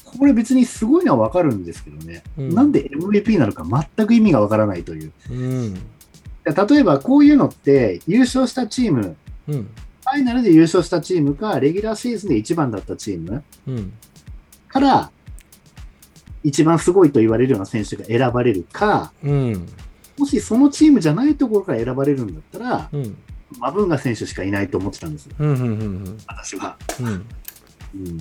[0.06, 2.24] これ別にすごいのはわかるんですけどね。
[2.38, 3.66] うんなんで MVP なのか
[3.98, 5.12] 全く意味がわからないという。
[5.32, 5.74] うん。
[5.74, 9.16] 例えばこういうのって優勝したチーム、
[9.48, 9.56] うん。
[9.56, 13.94] ファイナルで優勝したチームか、レギュラーシーズンで一番だったチームうん。
[14.68, 15.12] から、
[16.44, 19.68] 一番すごいと言われるような選手が選ばれるか、うん。
[20.18, 23.18] もしそのチームじゃないところから選ばれるんだったら、うん。
[23.60, 25.50] マブンガ選手しかいないと思ってたんですよ、うん。
[25.50, 26.18] うん。
[26.28, 26.78] 私は。
[27.00, 27.08] うん。
[27.94, 28.18] うん、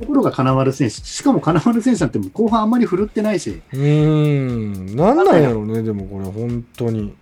[0.00, 4.96] ところが金丸選手、しかも金丸選手なんて後半あんまり振るってないし、うーん。
[4.96, 7.14] なんなんやろうね、でもこれ、本当に。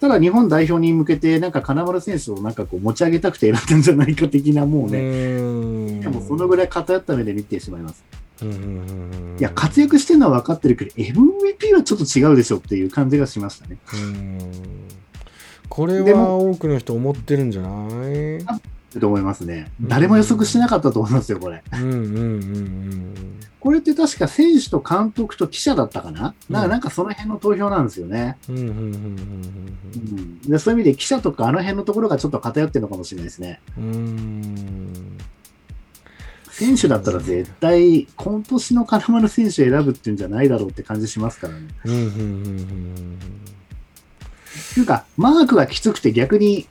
[0.00, 6.00] ただ日本代表に向けて、なんか金丸選手をなんかこう持ち上げたくて選んだんじゃないか的な、もううね。
[6.00, 8.02] でもそのぐらい偏った目で見てしまいます。
[8.46, 13.78] いや、活躍してるのは分かってるけど、MVP はちょっと違うでしょっていう感じがしましたね。
[15.68, 17.68] これでもは多くの人思ってるんじゃな
[18.10, 18.98] い？
[18.98, 19.70] と思いますね。
[19.80, 21.62] うん誰も予測してなかったと思いますよ、これ。
[23.60, 28.36] これって確か選手と監督と記者だったかな、うんなんかなんかその辺の投票なんですよね。
[28.48, 28.58] うん。
[28.58, 28.90] うんうんうんうんう
[30.20, 33.60] んでそういう意味で記者とかあの辺のところがちょっと偏ってるのかもしれないですね。
[33.78, 35.18] うん。
[36.50, 41.68] 選手だったら絶対今年の金丸選手選ぶっていうんじゃないだろうって感じしますからね。
[41.84, 42.08] うんうんうんう
[42.50, 43.18] ん
[44.72, 46.66] っていうか、マークがきつくて逆に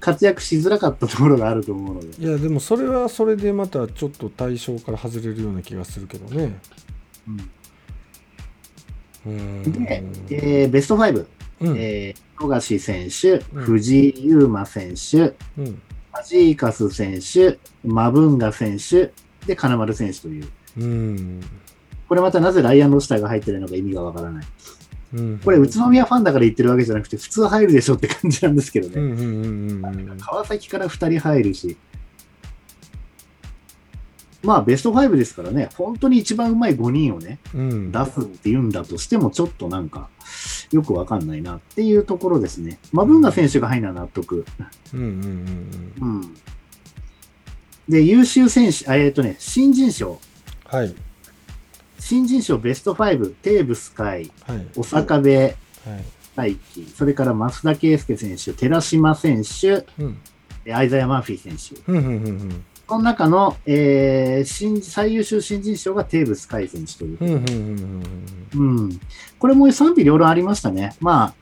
[0.00, 2.24] 活躍しづらかったところがあると思うので。
[2.24, 6.58] いやでもそれはそれでまたちょっと対象から外れるような気がするけどね。
[7.26, 7.50] うん
[9.26, 9.62] うん。
[9.72, 11.26] で、えーベスト5、
[11.60, 15.82] うんえー富樫選手、うん藤井優馬選手、うん
[16.16, 19.12] ファジーカス選手、マブンガ選手、
[19.46, 20.48] で、金丸選手という。
[20.78, 21.40] うん
[22.08, 24.46] これまたなぜライアン・ロスターが入ってるのか意味がわからない。
[25.14, 25.38] うん。
[25.44, 28.94] これ、宇都宮ファンだから言ってるわけじゃなくて、普通入るでしょって感じなんですけどね。
[30.20, 31.76] 川崎から2人入るし。
[34.46, 37.90] まあ、ベスト5ですからね、本当に一番うまい5人をね、うん。
[37.90, 40.08] 出すって言うんだとしても、ちょっとなんか、
[40.70, 42.78] よくわかんないなっていうところですね。
[42.92, 44.46] マブンガ選手が入るのは納得。
[44.94, 45.06] うんうん
[46.00, 46.36] うんうん。
[47.88, 50.20] で、優秀選手、あえっ、とね、新人賞。
[50.72, 50.78] うん。
[50.78, 50.94] はい。
[51.98, 54.66] 新人賞ベスト5、テーブス海、はい。
[54.76, 55.54] 小坂部はい。
[56.36, 60.18] 大輝、それから増田圭介選手、寺島選手、うん。
[60.64, 61.90] えアイザヤ・マーフィー選手。
[61.90, 67.18] うんうんうんこの中の、えー新最優秀新人賞がテーブス海選手という
[68.54, 69.00] うん。。
[69.38, 70.94] これも賛否両論ありましたね。
[71.00, 71.34] まあ、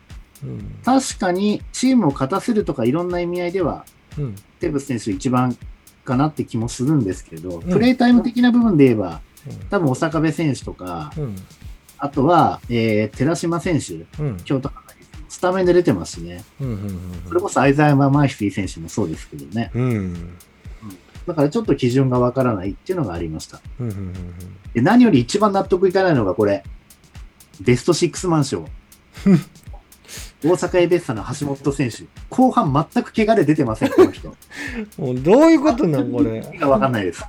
[0.42, 0.76] うん。
[0.84, 3.84] 確かにチームを勝たせるとかいろんな意味合いでは、
[4.18, 4.34] うん。
[4.58, 5.56] テーブス選手一番
[6.04, 9.20] かなって気もするんですけど、んプレータイム的な部分で言えば、
[9.68, 11.36] 多分、小坂部選手とか、うん。
[11.98, 14.36] あとは、えー寺島選手、うん。
[14.44, 14.70] 京都
[15.28, 16.42] スタメンで出てますしね。
[17.28, 19.70] それこそアイザーマ・マーフィー選手もそうですけどね。
[19.74, 20.36] うん。
[21.26, 21.32] うん。
[21.32, 23.60] だからちょっと基準がわからないっていうのがありました。
[23.80, 24.12] うんうん
[24.74, 26.64] で何より一番納得いかないのがこれ、
[27.60, 28.64] ベスト6マン賞。
[30.44, 32.04] 大阪エベッサの橋本選手。
[32.28, 34.28] 後半全く怪我で出てません、この人。
[34.98, 36.48] もうどういうことなんこれ意。
[36.50, 37.24] 味がわかんないです。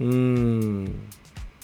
[0.00, 0.92] うーん。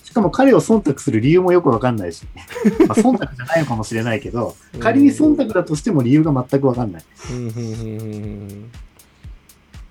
[0.02, 2.26] しかも彼を忖度する理由もよくわかんないし。
[2.88, 7.02] まあ、忖度じゃないのかもしれないけど、仮に忖度だとしても理由が全くわかんない。
[7.02, 7.06] っ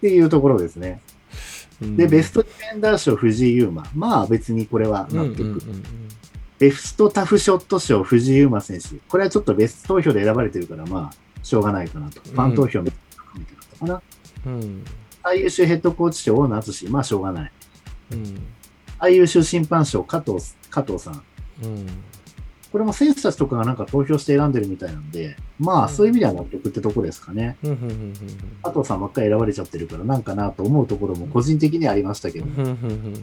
[0.01, 0.99] ていうところですね。
[1.81, 3.87] うんで、ベストディフェンダー賞、藤井優馬。
[3.93, 5.43] まあ別にこれは納得。
[5.43, 5.83] うんうんうん
[6.59, 8.95] ベストタフショット賞、藤井優馬選手。
[9.07, 12.19] これはちょっとベスト投票で選ばれてるから、まあ、しょうがないかなと。
[12.21, 14.01] ファン投票みたいなのか
[14.45, 14.51] な。
[14.53, 14.83] うん
[15.23, 17.51] 最優秀ヘッドコーチ賞、大野敦まあしょうがない。
[18.13, 18.41] うん
[18.99, 21.21] 最優秀審判賞、加藤、加藤さん。
[21.63, 21.85] うん
[22.77, 27.57] ここれも選手たちとかがなんか投票して選んでるみたいなんで、まあ、そういう意味では納得ってとこですかね。
[27.63, 28.13] うんうんうん
[28.61, 33.13] 加藤さんばっかり選ばれちゃってるから、なんかなと思うところも個人的にはありましたけど、うんうんうんうん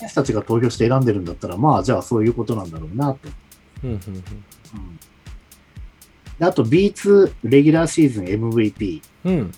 [0.00, 3.18] 選手たちが投票して選んでるんだったら、まあ、じゃあそういうことなんだろうなと。
[3.84, 4.22] うんうんうん
[6.38, 9.52] であと B2 レギュラーシーズン MVP、うんうん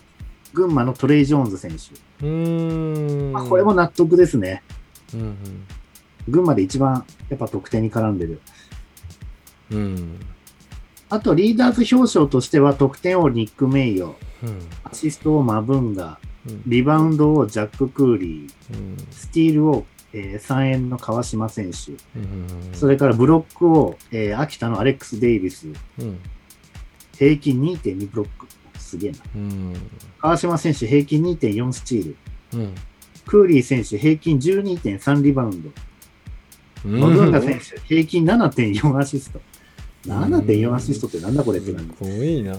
[0.53, 1.77] 群馬のトレイ・ジョーンズ選手。
[2.25, 4.65] うーんまあ、これも納得ですね。
[5.15, 5.37] うん
[6.29, 8.41] 群馬で一番やっぱ得点に絡んでる。
[9.71, 9.79] うん。
[9.79, 10.21] うん
[11.11, 14.59] あとリーダーズ表彰としては得点王ニック・メイヨ、うん。
[14.83, 16.63] アシスト王マブンガ、うん。
[16.67, 18.97] リバウンド王ジャック・クーリー、うん。
[19.13, 22.47] スティール王、えー、3円の川島選手、うん。
[22.73, 26.19] それからブロック王、えー秋田のアレックス・デイビス、うん。
[27.17, 28.47] 平均2.2ブロック。
[28.79, 29.19] すげえな。
[29.37, 29.75] うん。
[30.21, 32.17] 川島選手平均2.4スチール。
[32.55, 32.75] うん。
[33.27, 35.71] クーリー選手平均12.3リバウンド。
[36.87, 37.01] うん。
[37.01, 39.41] マブンガ選手平均7.4アシスト。
[40.07, 41.95] 7.4アシストってなんだこれって感じ。
[41.97, 42.57] すごいな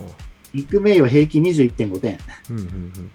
[0.54, 2.18] ニック・メイヨ平均21.5点。
[2.50, 3.12] うんうん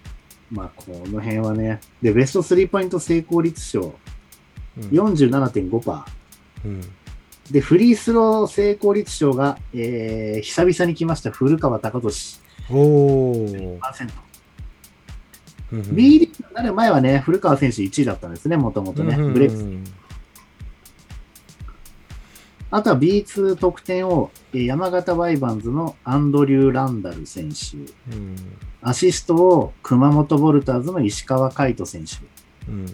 [0.51, 1.79] まあ、この辺はね。
[2.01, 3.95] で、ベストスリーポイント成功率賞
[4.77, 6.03] うん47.5%。
[6.65, 6.81] うん
[7.49, 12.39] で、フリースロー成功率賞が、えー、久々に来ました古川貴俊。
[12.69, 14.09] おお100%。
[15.73, 19.15] うん B リーグになる前はね、古川選手1位だったんですね、もともとね。
[19.17, 20.00] うんブレックス。
[22.73, 27.77] あとは B2 得点を、えー山形ワイバンズのアンドリュー・ランダル選手。
[28.15, 28.35] うん
[28.81, 32.15] アシストを熊本ボルターズの石川海人選手。
[32.71, 32.85] うん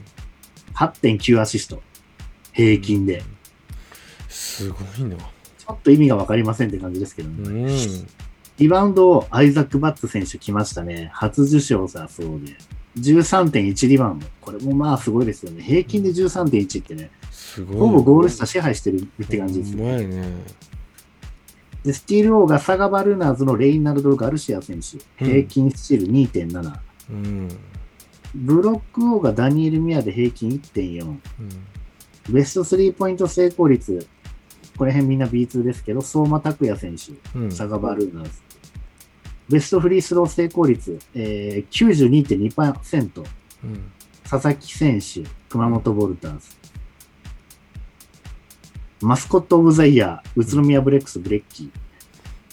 [0.73, 1.81] 8.9アシスト。
[2.51, 3.23] 平均で。
[4.27, 7.63] すごいなちょっと意味がわかりませんって感じですけどうね。
[7.73, 8.07] ん
[8.57, 11.11] リバウンドをアイザック・バッツ選手来ましたね。
[11.13, 12.57] 初受賞さそうで。
[12.99, 14.27] 13.1リバウンド。
[14.41, 15.63] これもまあすごいですよね。
[15.63, 17.09] 平均で13.1ってね。
[17.31, 19.85] すごいほぼゴール下支配してるって感じですうよ。
[19.85, 20.43] まいね
[21.83, 24.97] で、スティール王がサガバルーナーズのレイナルド・ガルシア選手。
[25.23, 26.79] うん平均スチール2.7。
[27.11, 27.49] うん
[28.35, 31.05] ブロック王がダニエル・ミアで平均1.4。
[31.05, 31.19] うん
[32.29, 34.05] ベストスリーポイント成功率。
[34.77, 37.13] これ辺みんな B2 ですけど、相馬拓也選手。
[37.37, 38.31] うんサガバルーナーズ。
[39.49, 43.23] ベストフリースロー成功率、えー、92.2%。
[43.63, 43.91] うん
[44.29, 46.47] 佐々木選手、熊本ボルターズ。
[49.01, 51.69] マスコット・オブ・ザ・イヤー、宇都宮ブレックス・ブレッキー。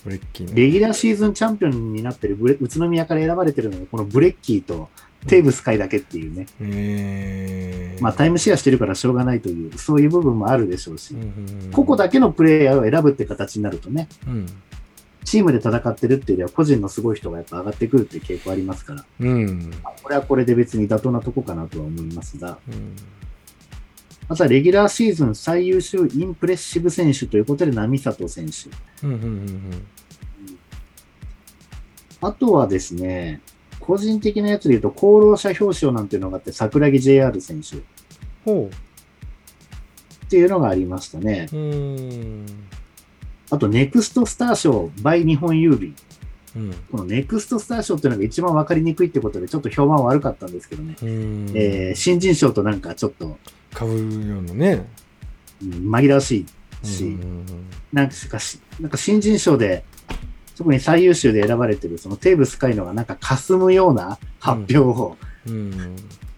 [0.04, 4.88] ブレッキーねレギュラーシーズンチャンピオンになってるブレ宇都宮から選ばれてるのが、このブレッキーと
[5.26, 6.46] テーブス海だけっていうね。
[6.60, 11.20] えーまあタイムシェアしてるからしょうがないという、そういう部分もあるでしょうしうん。
[11.22, 14.46] うんうん個々だけのプレイヤーを選ぶって形になるとね、うん
[15.24, 19.70] チームで戦ってるっていうよりは個人のすごい人がやっぱ上がってくるっていう傾向ありますから、うん。
[20.02, 22.96] これはこれで別に妥当なとこかなとは思いますが、うん。
[24.28, 29.06] あとはレギュラーシーズン最優秀インプレッシブ選手ということで、波里選手。
[29.06, 29.86] うんうんうん
[32.20, 33.42] あとはですね、
[33.80, 37.76] 個人的なやつで言うと、功労者表彰なんていうのがあって、桜木 JR 選手。
[37.76, 37.80] っ
[38.46, 38.70] ほ
[40.30, 41.48] ていうのがありましたね。
[43.54, 45.94] あと、ネクストスター賞 by 日本郵便。
[46.56, 46.72] うん。
[46.90, 50.96] このネクストスター賞っていうのが一番わかりにくいってことで、ちょっと評判悪かったんですけどね。
[51.02, 51.50] うん。
[51.54, 53.38] えー新人賞となんかちょっと、
[53.72, 54.86] かぶるようなね。
[55.62, 56.44] うん紛らわし
[56.82, 57.44] いし、うん
[57.92, 59.84] なんかし、なんか新人賞で、
[60.56, 65.96] 特に最優秀で選ばれてる、そのテーブス海のがなんか霞むような発表をうん。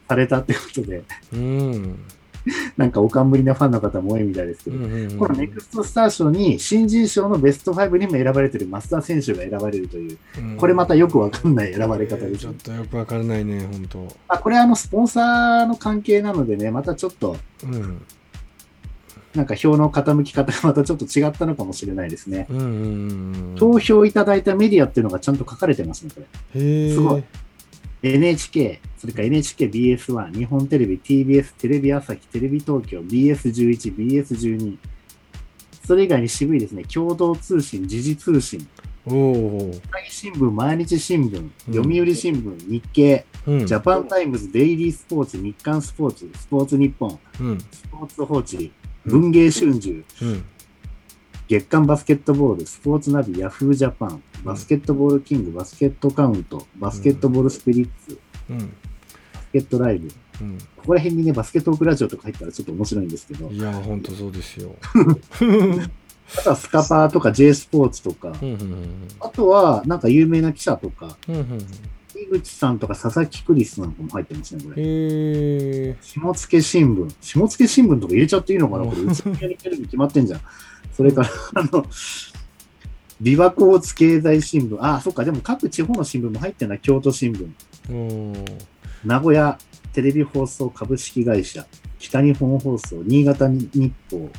[0.09, 1.03] されたってことで、
[1.33, 1.99] うん
[2.77, 10.57] なんかおかんぶりなファンの方も多いみたいですけど、うんこのネクストスター賞に新人賞のベスト5にも選ばれてる増田選手が選ばれるという、うん。
[10.57, 12.41] これまたよくわかんない選ばれ方です。
[12.41, 14.17] ちょっとよくわからないね本当。
[14.29, 18.03] あこれあのスポンサーの関係なのでね、またちょっとうん。
[19.35, 22.47] なんか票の傾き方がまたちょっと違ったのかもしれないですね。
[22.49, 22.69] うんうんう
[23.55, 26.23] ん投票いただいたメディアっていうのがちゃんと書かれてますね、こ
[26.55, 26.91] れ。
[26.91, 27.25] すごい
[28.03, 34.79] NHK、それから NHKBS1、日本テレビ、TBS、テレビ朝日、テレビ東京、BS11、BS12。
[35.87, 38.67] それ以外に渋いですね、共同通信、時事通信、
[39.09, 41.75] おお朝日新聞、毎日新聞、うん。
[41.75, 43.67] 読売新聞、日経、うん。
[43.67, 47.61] ジャパンタイムズ、デイリースポーツ、日刊スポーツ、スポーツ日本、うん。
[47.61, 48.73] スポーツ報知、
[49.05, 50.45] 文芸春秋、うん。
[51.47, 58.19] 月刊バスケットボール、スポーツナビ、ヤフージャパン、バスケットボールキング、バスケットカウント、バスケットボールスピリッツ、
[58.51, 58.59] うん。
[58.59, 60.11] バスケットライブ。
[60.41, 60.59] うん。
[60.77, 64.75] ここら辺にね、バスケットークラジオとか入ったらちょっと面白いんですけど、いや本当そうですよ。
[66.39, 71.67] あとはスカパーとか J スポーツとか、うんうんあとはなんか有名な記者とか、うんうん
[72.19, 74.83] 井口さんとか佐々木クリスなんかも入ってますね、これ。
[74.83, 74.87] へ
[75.91, 77.15] え下付新聞。
[77.21, 80.41] 下付新聞とか入れちゃっていいのかなこれ、宇都宮にテレビ決まってんじゃん。
[80.93, 81.85] それから、あの、
[83.23, 84.79] 琵琶湖津経済新聞。
[84.81, 87.49] あ、そっか、でも各地方の新聞も入ってるな、京都新聞。
[87.91, 88.45] うん。
[89.05, 89.59] 名古屋
[89.93, 91.67] テレビ放送株式会社、
[91.99, 94.31] 北日本放送、新潟日報、神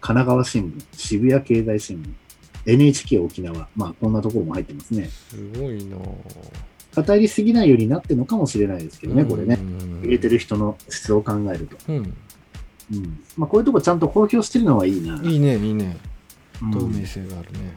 [0.00, 3.68] 奈川新聞、渋谷経済新聞、NHK 沖縄。
[3.74, 5.08] まあ、こんなところも入ってますね。
[5.30, 5.96] すごいな
[6.94, 9.64] 偏りすぎないようになってるのかもしれないですけどね、これねう。
[9.64, 11.76] ん入れてる人の質を考えると。
[11.88, 11.96] うん。
[12.92, 13.20] うん。
[13.36, 15.20] まあ、こういうとこちゃんと公表してるのはいいな。
[15.22, 15.96] いいね、いいね。
[16.62, 17.76] うん透明性があるね。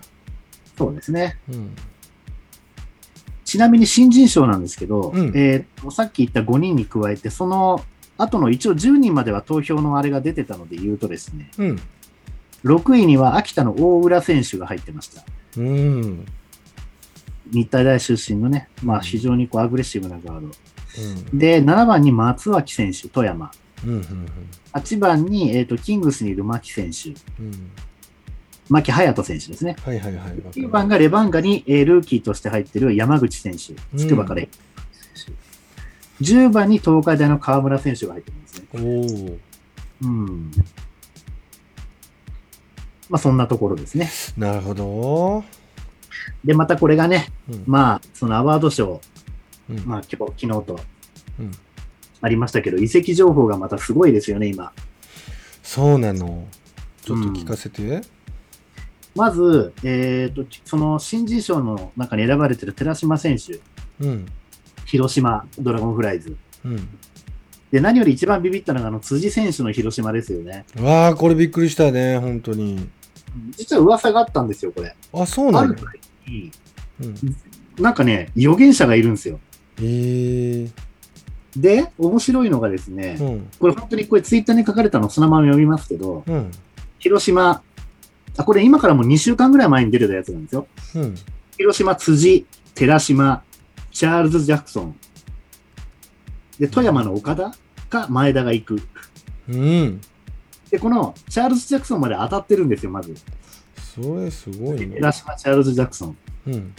[0.80, 1.38] そうですね。
[1.52, 1.76] うん。
[3.44, 7.84] ちなみに新人賞なんですけど、うんえーさっき言った5人に加えて、その
[8.18, 11.80] 後の一応10人までは投票のあれが出てたので言うとですね、うん。
[12.64, 15.24] 6位には秋田の大浦選手が入ってました。
[15.58, 16.26] うん。
[17.52, 20.48] 日体大出身のね、まあ非常にこうアグレッシブなガード。
[20.48, 21.38] うん。
[21.38, 23.52] で、7番に松脇選手、富山。
[23.86, 23.92] うん。
[23.94, 24.28] うん。
[24.74, 27.10] 8番に、えー、とキングスにいる牧選手、
[27.42, 27.72] うん。
[28.70, 29.76] 牧隼人選手ですね。
[29.84, 30.22] はいはいはい。
[30.22, 34.44] わかる9番がレバンガに、えールーキーとして入っている山口選手、うん筑波から、
[36.22, 38.68] 10番に東海大の河村選手が入ってますね。
[38.74, 38.78] お
[39.32, 39.38] お。
[40.04, 40.52] うん。
[43.10, 44.10] まあそんなところですね。
[44.38, 45.44] なるほど。
[46.46, 47.64] で、またこれがね、うん。
[47.66, 49.02] まあそのアワードショー、
[49.70, 49.86] うん。
[49.86, 50.80] まあ今日、昨日と
[51.40, 51.52] うん
[52.22, 54.74] ありましたけど、移籍情報がまたすごいですよね、今。
[55.64, 56.48] そうなの。
[57.02, 58.02] ちょっと聞かせて。
[59.20, 63.60] まず、えっ、と、その新人賞の中に選ばれてる寺島選手、
[64.00, 64.26] うん。
[64.86, 66.38] 広島ドラゴンフライズ。
[66.64, 66.88] うん。
[67.70, 70.66] で、何より一番ビビったのが、あの、辻選手の広島ですよね。
[70.80, 72.90] わあ、これびっくりしたね、本当に。
[73.58, 74.96] 実は噂があったんですよ、これ。
[75.14, 76.00] あ、そうなのあるくらい
[76.32, 76.52] に
[77.04, 77.84] うん。
[77.84, 79.40] なんかね、予言者がいるんですよ。
[79.82, 80.70] ええ
[81.58, 83.50] で、面白いのがですね、うん。
[83.60, 86.52] これ本当にこれツイッターに書かれたのそのまま読みますけど、うん。
[87.00, 87.64] 広島、
[88.40, 90.66] あ、これ今からもう2週間ぐらい前に出てたやつなんですよ。
[90.96, 91.16] うん。
[91.58, 93.44] 広島、辻、寺島、
[93.92, 94.96] チャールズ・ジャクソン。
[96.58, 97.54] で、富山の岡田
[97.90, 98.82] か前田が行く。
[99.50, 100.00] うん。
[100.72, 103.14] で、このチャールズ・ジャクソンまで当たってるんですよ、まず。
[103.76, 105.12] それすごいね寺。
[105.12, 106.18] 島、チャールズ・ジャクソン。
[106.48, 106.74] うん。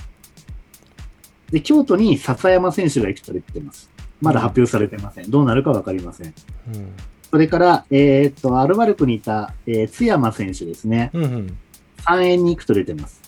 [1.51, 3.91] で、京都に笹山選手が行くと出てます。
[4.23, 5.31] まだ発表されてません。
[5.31, 6.35] どうなるかわかりません。
[6.73, 6.95] うん。
[7.31, 11.11] それから、えーっと、アルバルクにいた、えー津山選手ですね。
[11.13, 11.59] うん。
[12.05, 13.21] 3円に行くと出てます。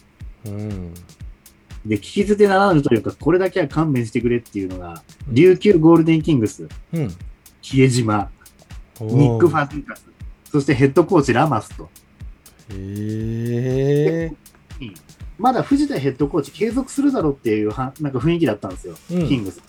[0.46, 0.94] うん。
[1.86, 7.14] で、聞き捨てならぬというか、これだけは勘弁してくれっていうのが、琉球ゴールデンキングス、うん。
[7.61, 8.30] 比江島、
[9.00, 10.05] おニック・フーァジーカス、
[10.50, 11.88] そしてヘッドコーチラマスと。
[12.70, 14.32] へえ。
[15.38, 19.61] まだ藤田ヘッドコーチ継続するだろうっていうはなんか雰囲気だったんですよ、うんキングス。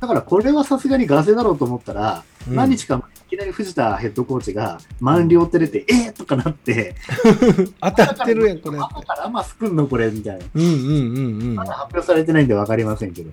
[0.00, 6.94] だからこれはさすがにガセだろうと思ったら、うん何日かきなり藤田ヘッドコーチが満了って出て、えーとかなって、
[7.80, 8.76] 当たってるやん、これ。
[8.76, 10.44] まさかラマス来んのこれみたいな。
[10.54, 11.64] うんうんうんうんま。
[11.64, 13.30] だ発表されてないんで分かりませんけど。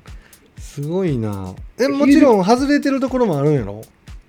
[0.57, 1.53] すごいな。
[1.77, 3.81] え、もちろん外れてるところもあるんやろ？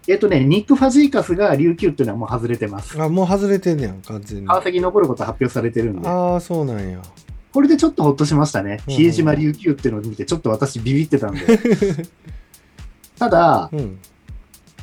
[0.08, 3.00] えっ、とね、ニック・ファジーカスが琉球っていうのはもう外れてます。
[3.00, 4.48] あ、もう外れてんねやん、完全に。
[4.48, 7.00] 川崎に残ること発表されてるんで、ああ、そうなんや。
[7.52, 8.80] これでちょっとほっとしましたね。
[8.88, 11.40] うん比江島琉球っていうのを見て、ちょっと私ビビってたんで。
[13.16, 13.98] ただ、うん。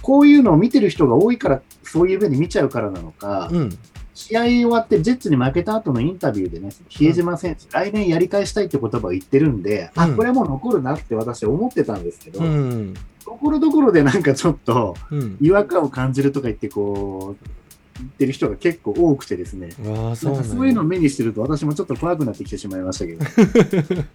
[0.02, 3.78] こういうのを見てる人が多いから、そういう目に見ちゃうからなのか、うん。
[4.14, 12.94] 試合終わってジェッツに負けた後のインタビューでね、比江島選手、来年やり返したいって言葉を言ってるんで、あ、うんこれはもう残るなって私思ってたんですけど、うん。
[13.24, 15.38] ところどころでなんかちょっとうん。
[15.40, 17.57] 違和感を感じるとか言ってこう、言
[18.04, 24.04] ってる人が結構多くてですね、そうんなんやそういうのを目にしてると私もちょっと怖くなってきてしまいましたけど。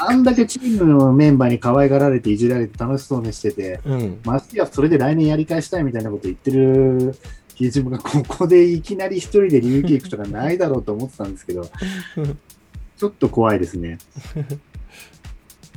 [0.00, 4.18] あんだけチームのメンバーに可愛がられていじられて楽しそうにしてて、うん。
[4.24, 7.14] ましてやそれで来年やり返したいみたいなこと言ってる
[7.54, 11.70] 比江島がここでいきなり一人で琉球行くとかないだろうと思ってたんですけど、
[12.98, 13.98] ちょっと怖いですね。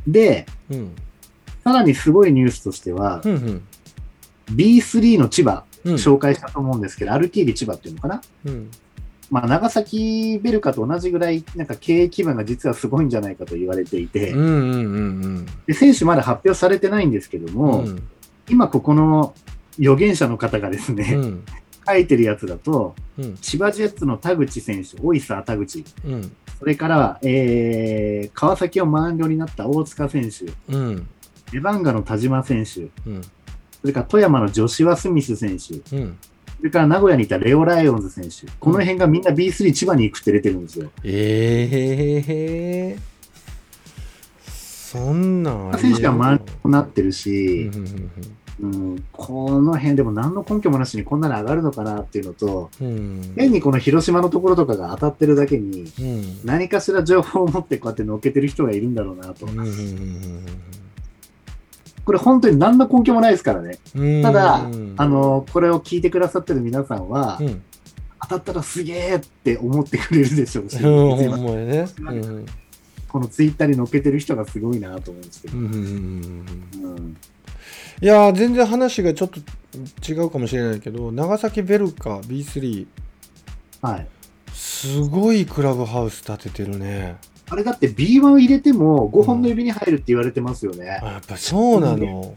[0.07, 0.91] で、うん。
[1.63, 3.31] さらにすごいニュースとしては、うん。
[3.31, 3.61] うん。
[4.51, 5.68] B3 の千葉、うん。
[5.83, 8.21] 紹介したと思うんですけど、アルティーリ千葉っていうのかな？
[8.45, 8.71] うん。
[9.29, 14.41] まあ、長崎ベルカと同じぐらい、なんか経営基盤が実はすごいんじゃないかと言われていて、うん。
[14.41, 14.45] うん。
[14.45, 14.99] う
[15.41, 15.45] ん。
[15.67, 18.01] で選手まだ発表されてないんですけどうも、ん。
[18.49, 19.35] 今ここの
[19.77, 21.45] 預言者の方がですね、うん。
[21.87, 23.35] 書いてるやつだと、うん。
[23.37, 26.35] 千葉ジェッツの田口選手、オイサー田口、うん。
[26.57, 31.07] それから、えー、川崎を満了になった大塚選手、うん。
[31.53, 33.21] レバンガの田島選手、うん。
[33.81, 36.17] それから富山のジョシュア・スミス選手、うん。
[36.57, 40.89] それから名古屋にいたレオ・ライオンズ選手、この辺がみんな B3 千葉に行くって出てるんですよ。
[41.03, 42.97] ええ
[44.89, 48.11] そんなん選手が満了になってるうしん、うん
[48.61, 53.33] うん、この辺でも何の根拠もなしにこんなの上がるのかなっていうのと、うん。
[53.37, 56.39] 変にこの広島のところとかが当たってるだけに、うん。
[56.43, 59.45] 何かしら情報を持ってこうやって乗っけてる人がいるんだろうなと。
[62.05, 63.77] これ本当に何の根拠もないですからね。
[64.23, 67.61] ただうんあの、これを聞いてくださってる皆さんは、うん。
[68.21, 70.87] 当たったらすげえって思ってくれるでしょうし、ね。
[70.87, 72.45] うん。
[73.07, 75.57] このツイッターに乗っけてる人がすごいなと思うんですけど。
[78.01, 79.39] いやー全然話がちょっと
[80.09, 82.87] 違うかもしれないけど長崎ベルカ B3
[83.81, 84.07] はい。
[84.53, 87.17] すごいクラブハウス建ててるね
[87.49, 90.99] あれだって B1 入れても5本の指に入るって言われてますよね。
[91.01, 92.35] あやっぱそうなの。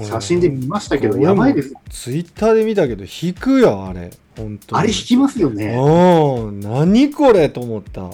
[0.00, 1.74] 写真で見ましたけど、やばいです。
[1.90, 4.10] ツイッターで見たけど引くよあれ。
[4.36, 4.80] 本当に。
[4.80, 5.74] あれ引きますよね。
[5.76, 6.60] うん。
[6.60, 8.08] 何これと思った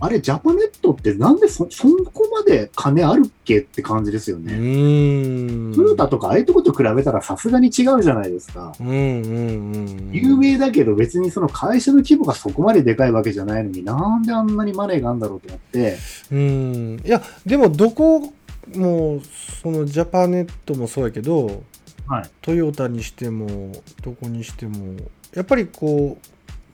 [0.00, 4.54] あれ、ジャパネットってなんでそ、そこまで金あるっけって感じですようね。
[4.54, 8.72] ーんトヨタとかああいうとこと比べたらさすがに違うじゃないですか。
[8.80, 15.96] うんうんうん有名だけど別にその会社の規模がそこまででかいわけじゃないのになんであんなにマネーがあるんだろうと思って、
[16.32, 18.32] うんいやでもどこ
[18.74, 19.20] も
[19.62, 21.62] そのジャパネットもそうやけど
[22.06, 22.30] はい。
[22.40, 23.72] トヨタにしても
[24.02, 24.96] どこにしても
[25.34, 26.18] やっぱりこ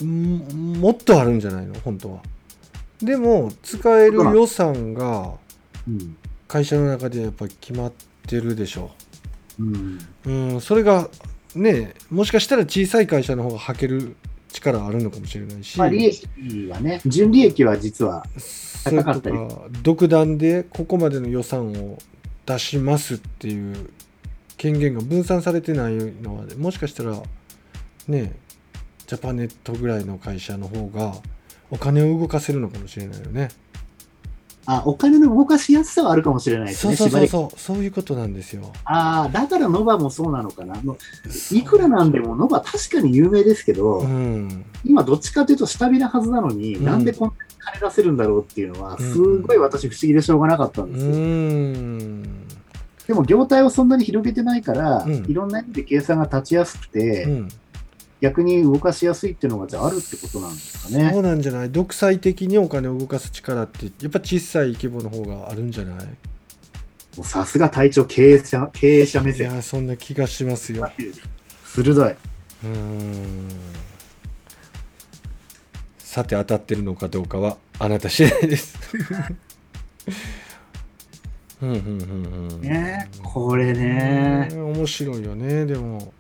[0.01, 1.75] うんもっとあるんじゃないの？
[1.85, 2.21] 本当は
[3.03, 5.35] でも使える予算が
[5.89, 6.17] うん。
[6.49, 7.93] 会社の中でやっぱり決まっ
[8.27, 8.91] てるでしょ
[9.59, 9.99] うん。
[10.25, 11.09] うんそれが
[11.55, 14.17] ねもしかしたら小さい会社の方が履ける
[14.53, 16.27] 力あるのかもしれないし、まあ利益
[16.71, 21.99] はね、純利益は実は、それと高かったりか独断でここまでの予算を
[22.47, 23.91] 出しますっていう
[24.57, 27.21] 権限が分散されてないのはもしかしたら
[28.09, 28.33] ね
[29.07, 31.15] ジャパネットぐらいの会社の方が
[31.71, 33.49] お金を動かせるのかもしれないよね。
[34.67, 38.73] あ、お金の動かしやすさはあるかもしれないですね、そうそうそうそうそういうことなんですよ。
[38.85, 40.81] ああ、だからノバもそうなのかな。
[40.83, 40.97] の
[41.53, 51.13] いくらなんでもノバ確かに有名ですけど、うん今どっちかというと下火なはずなのに、うんなんでこんなに金出せるんだろうっていうのは、うんすごい私不思議でしょうがなかったんうですよ。
[51.13, 52.23] ん
[53.07, 57.49] でも業態をそんなに広げてないから、うんいろんな意味で計算が立ちやすくて、うん
[58.21, 61.13] 逆に動かしやすいっていうのがじゃああるってことなんですかそね。
[61.15, 66.07] うなんじゃない独裁的にお金を動かす力ってやっぱ小さい規模の方があるんじゃない？
[67.23, 69.53] さすが隊長経営者、経営者目い線。
[69.55, 70.91] やそんな気がしますよ。
[71.65, 72.11] 鋭い。
[72.11, 73.49] うーん
[75.99, 78.79] さて当たってるのかどうかはあなた次第です。
[81.63, 86.13] うんうんうんうんねこれね、ね面白いよねでも、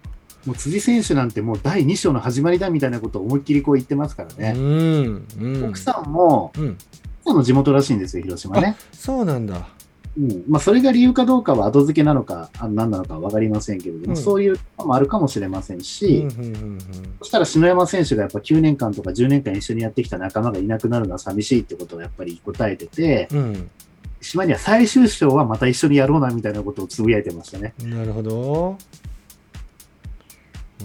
[0.46, 4.52] もう辻選手なんてもう第2章の始まりだみたいなことを思いっきりこう言ってますからうね。
[4.52, 6.78] んうん奥さんも、うん
[7.26, 8.76] の地元らしいんですよ、広島ね。
[8.92, 9.68] そうなんだ
[10.16, 10.44] うん。
[10.48, 16.78] まあ、それが理由かどうかは後付けなのか、あ何なのかは分かりませんけれども、うんそういうのもあるかもしれませんうんし、うんうん
[17.18, 23.70] そしたら篠山選手がやっぱ9年間とか10年間一緒にやってきた仲間がいなくなるのは寂しいってことをやっぱり答えてて、うんうん
[24.18, 27.74] 島には最終章はまた一緒にやろうなみたいなことをつぶやいてましたね。
[27.84, 28.78] なるほど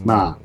[0.06, 0.38] ま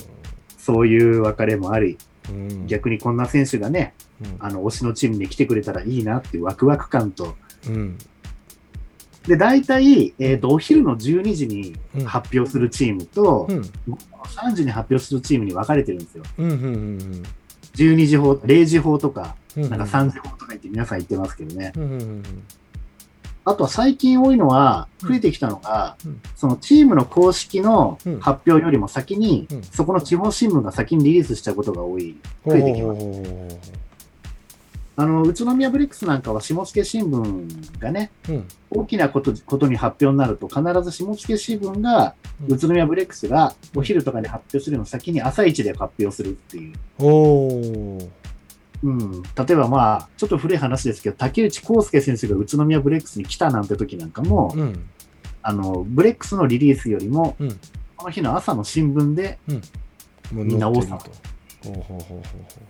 [0.59, 1.97] そういう別れもあり、
[2.29, 2.67] うん。
[2.67, 4.37] 逆にこんな選手がね、うん。
[4.41, 7.37] あの推しのチームに来てくれたらいいなっていうワクワク感と、
[7.69, 7.99] うん。
[9.27, 12.05] で、大体、えっ、と、お昼の12時にうん。
[12.05, 13.61] 発表するチームと、うん。
[14.25, 16.25] 3時に発表するチームに分かれてるんですよ。
[16.39, 17.23] うんうんうん
[17.77, 19.69] 12時法、0時法とか、うん。
[19.69, 21.73] なんか3時法とか言って皆さん言ってますけどね。
[21.77, 22.23] うんうんうん
[23.47, 25.09] あとは最近多いのは、うん。
[25.09, 26.21] 増えてきたのが、うん。
[26.35, 28.21] そのチームの公式のうん。
[28.21, 29.63] 発表よりも先に、うん。
[29.63, 32.17] そこの地方新聞が先にリリースしちゃうことが多い。
[32.45, 33.81] 増えてきます。
[34.97, 38.49] あの、宇都宮ブレックスなんかは下野新聞がね、ううん。
[38.71, 42.15] 大きなことことに発表になると、必ず下野新聞が、
[42.49, 42.55] うん。
[42.57, 48.11] 宇都宮ブレックスがお昼とかに発表するのを先に朝一で発表するっていう。
[48.83, 54.89] うん、例えばまあ、ちょっと古い話ですけど、竹内康介選手が宇都宮ブレックスに来たなんて時なんかも、うん。
[55.43, 57.61] あの、ブレックスのリリースよりも、うん。
[57.97, 59.39] この日の朝の新聞で、
[60.33, 60.97] もうみんな大と。
[61.65, 62.23] ほうほうほうほ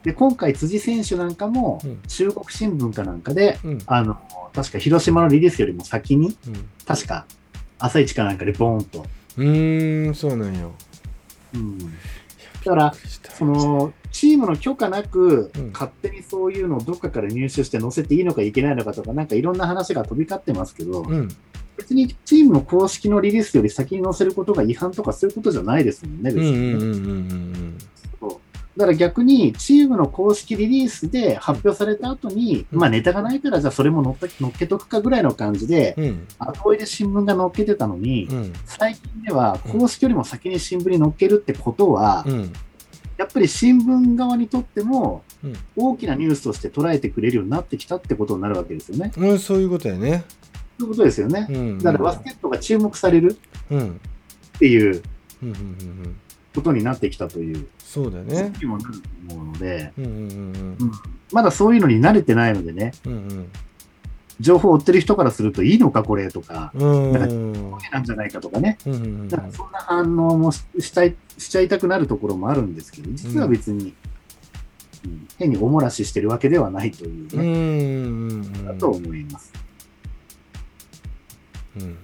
[0.04, 4.16] で、今回辻選手なんかもうん、中国新聞かなんかで、あの、
[4.54, 6.68] 確か広島のリリースよりも先に、うん。
[6.86, 7.26] 確か
[7.78, 9.04] 朝一かなんかでボーンと。
[9.36, 10.72] うーんそうなんよ。
[11.54, 11.86] うん、だ
[12.64, 12.94] から、
[13.36, 21.28] その、チームの許可なくうん、勝手にそういうのをどっかから入手して載せていいのかいけないのかとか、なんかいろんな話が飛び交ってますけど、うん
[21.76, 27.76] 別にチームの公式のリリースより先に載せることが違反とかそういうことじゃないですもんね、別に
[28.76, 34.16] だから逆にチームの公式リリースで発表された後に、うんまあネタがないからじゃあそれも乗
[34.48, 36.28] っけとくかぐらいの感じで、うん。
[36.38, 38.52] 後追いで新聞が載っけてたのに、うん。
[38.66, 42.52] 最近では公式よりも先に新聞に載っけるってことは、うん。
[43.16, 49.12] やっぱり新聞側にとってもうん大きなニュースとして捉えてくれるようになってきたってことになるわけですよね。
[49.16, 50.24] うん、そういうことやね。
[50.78, 51.52] そういうことですよねう。
[51.52, 51.78] ん。
[51.78, 53.36] だからバスケットが注目される
[53.70, 54.00] うん。
[54.56, 55.02] っていう
[55.42, 55.48] うん。
[55.48, 55.54] うん。
[55.54, 56.16] うん。
[56.54, 58.52] ことになってきたという、そうだよね。
[58.58, 60.04] にもなると思うので、うん。
[60.04, 60.12] うん。
[60.12, 60.92] うん
[61.32, 63.12] まだそういうのに慣れてないのでね、うん。
[63.12, 63.48] うん。
[64.40, 67.12] 情報を追ってる人からするといいのかこれとか、うん。
[67.12, 67.70] なんかうん。
[67.92, 69.28] なんじゃないかとかね、うん。
[69.28, 73.94] かそんな反応もししたいしちゃいたくなるところもあるんですけど、実は別に、うん
[75.38, 78.64] 変におもらししてるわけではないといううね、ん。
[78.64, 79.52] だと思います。
[81.78, 81.96] うん。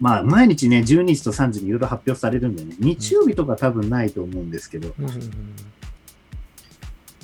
[0.00, 5.08] まあ、毎日ね、12時と3時にいろいろ発表されるんでね、日曜日とか多分ないと思うんですけど、うん。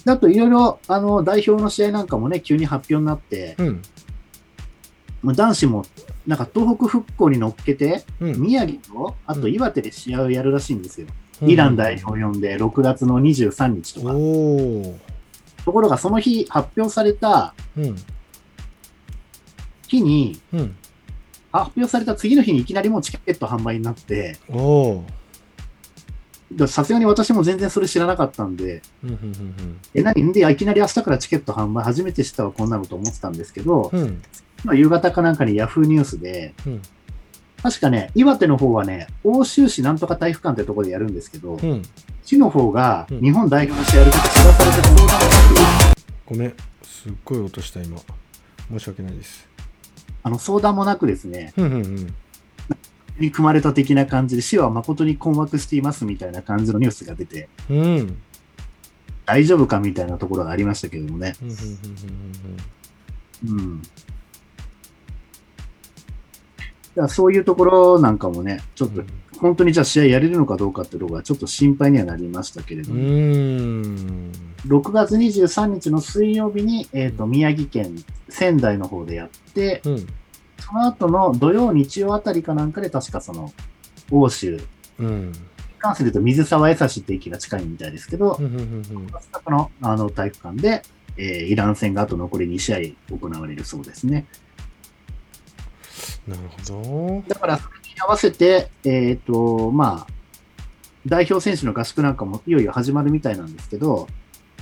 [0.07, 3.83] あといろいろ、あの、代表の試合なんかもね、急に発表になって、うん。
[5.35, 5.85] 男子も、
[6.27, 8.41] なんか東北復興に乗っけて、うん。
[8.41, 11.07] 宮城と、あと岩手で試合をやるらしいんですよ。
[11.09, 14.13] うんイラン代表呼んで、6月の23日とか。
[15.65, 17.97] ところが、その日発表されたうん。
[19.89, 20.77] 日に、うん。
[21.53, 24.37] 発表された次の日にいきなりもうチケット販売になって、
[26.67, 29.11] さすがに私も全然それ知らなかったんで、うん。
[29.11, 29.81] うん。
[29.95, 30.23] え、何？
[30.23, 34.23] んで、いきなり明日からチケット販売初めて知ったわ、こんなのと思ってたんですけど、うん。
[34.65, 36.83] まあ夕方かなんかにヤフーニュースで、うん。
[37.63, 41.83] 確かね、岩手の方はね、欧州市なんとか体育館ってところでやるんですけど、うん。
[42.25, 45.25] 市の方がうん日本代表の試合やること知らされて相談がなく、
[46.27, 46.55] ごめん。
[46.83, 47.99] すっごい音した今。
[48.71, 49.49] 申し訳ないです。
[50.23, 51.65] あの相談もなくですね、うん。
[51.65, 52.15] うん。
[53.21, 57.77] に組まれた的な感じで、市は誠に困惑していますみたいな感じのニュースが出て、うん。
[57.79, 58.23] うん。
[59.27, 61.35] 大丈夫かみたいなところがありましたけどもね。
[61.43, 61.47] う
[63.55, 63.59] ん。
[63.59, 63.83] うん。
[66.97, 69.03] だそういうところなんかもね、ちょっと
[69.39, 74.33] 本当にじゃあ試合やれるのかどうかっていうところがちょっと心配にはなりましたけれどうも、ん。
[74.67, 80.07] 6月23日の水曜日に、えっ、と、宮城県仙台の方でやって、うん。
[80.61, 83.53] その後の土曜、日曜あたりかなんかで確かその、
[84.11, 84.61] 欧州、
[84.99, 85.33] うん。
[85.79, 88.45] 関西で言うと水沢江差って駅が近いみたいですけどう、ん。
[88.45, 88.85] うん。
[89.45, 90.83] このあの体育館で、
[91.17, 94.27] えーイラン戦があと残り2試合行われるそうですね。
[96.27, 100.13] なるほだから、それに合わせて、えっ、と、まあ、
[101.07, 104.09] 代表選手の合宿なんかもいよいよ始まるみたいなんですけど、ど。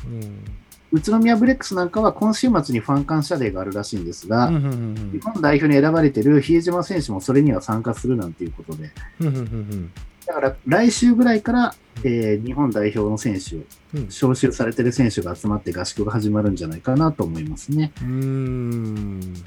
[0.06, 0.44] うん。
[0.92, 4.54] 宇都宮ブレックスなんかは今週末にファン感謝デーがあるらしいんですが、うん。
[4.54, 5.10] うん。
[5.12, 9.26] 日本代表に選ばれてる比江島選手もそれには参加するなんていうことで、うん。
[9.26, 9.92] うん。
[10.26, 11.74] だから来週ぐらいから、
[12.04, 13.56] えー日本代表の選手、
[13.98, 14.06] うん。
[14.06, 17.92] 招集されてる選手が集まって合宿が始まるんじゃないかなと思いますね。
[18.00, 19.20] うん。
[19.20, 19.42] なる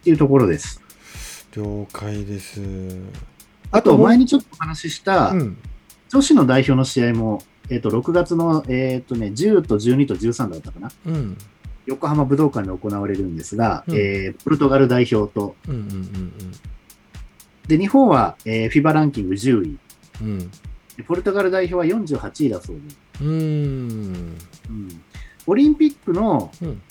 [0.00, 0.80] っていうところです。
[1.56, 1.80] ほど。
[1.80, 2.60] 了解です。
[3.70, 5.58] あと、前にちょっとお話しした、うん。
[6.08, 10.90] 女子の代表の試合も、えっ、と、6月の、えっ、とね、10と12と13だったかな。
[11.06, 11.38] うん。
[11.86, 15.74] 横浜武道館で行われるんですが、うんえーポルトガル代表と、うん。
[15.74, 16.32] うん。
[17.66, 19.78] で、日本は、えー、FIBA ランキング10位、
[20.22, 20.50] うん。
[20.96, 22.82] でポルトガル代表は48位だそうで、
[23.20, 23.28] うん。
[23.28, 24.38] うん。
[24.68, 25.02] うん、
[25.46, 26.82] オリンピックの、うん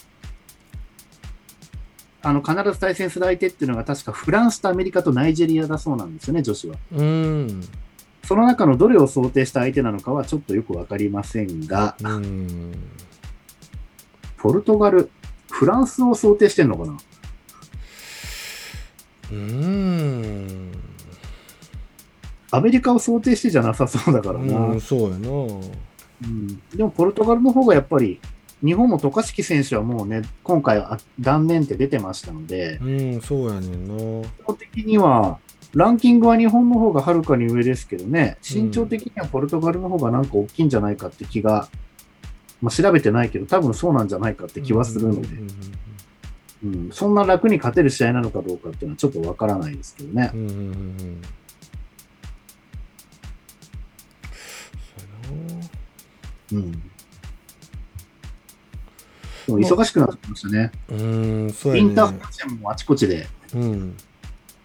[2.28, 6.76] あの、必ず対戦する相手っていうのが確かフランスとアメリカとナイジェリアだそうなんですよね、女子は。
[6.91, 7.61] うん。
[8.23, 12.73] その中のどれを想定した相手なのかはちょっとよくわかりませんが、うん。
[14.38, 15.11] ポルトガル、
[15.51, 16.97] フランスを想定してんのかな？
[19.32, 20.71] うん。
[22.49, 24.57] アメリカを想定してじゃなさそうだからな。
[24.69, 25.30] うん、そうやな。
[25.30, 28.19] うんでもポルトガルの方がやっぱり、
[28.63, 32.85] 日本も渡嘉敷選手はもうね、今回は断念って出てましたので、う
[33.17, 34.27] ん、そうやねんな。
[34.27, 35.39] 基本的には、
[35.73, 41.67] ランキングは日本の方がはるかに上ですけどね、身長的にはポルトガルの方がなんか大きいんじゃないかって気が、
[42.61, 45.27] まあ、調べてないけど、多分そうなんじゃないかって気はするので、
[46.63, 50.31] うん、そんな楽に勝てる試合なのかどうかっていうのはちょっとわからないですけどね。
[50.33, 50.47] うん。
[50.47, 51.21] うん。
[56.51, 56.57] うん。
[56.57, 56.61] うん。
[56.61, 56.94] そうや
[59.47, 60.71] 忙しくなってきましたね。
[60.89, 61.81] うん、そうね。
[61.81, 63.97] ンターハイ戦もあちこちでうん。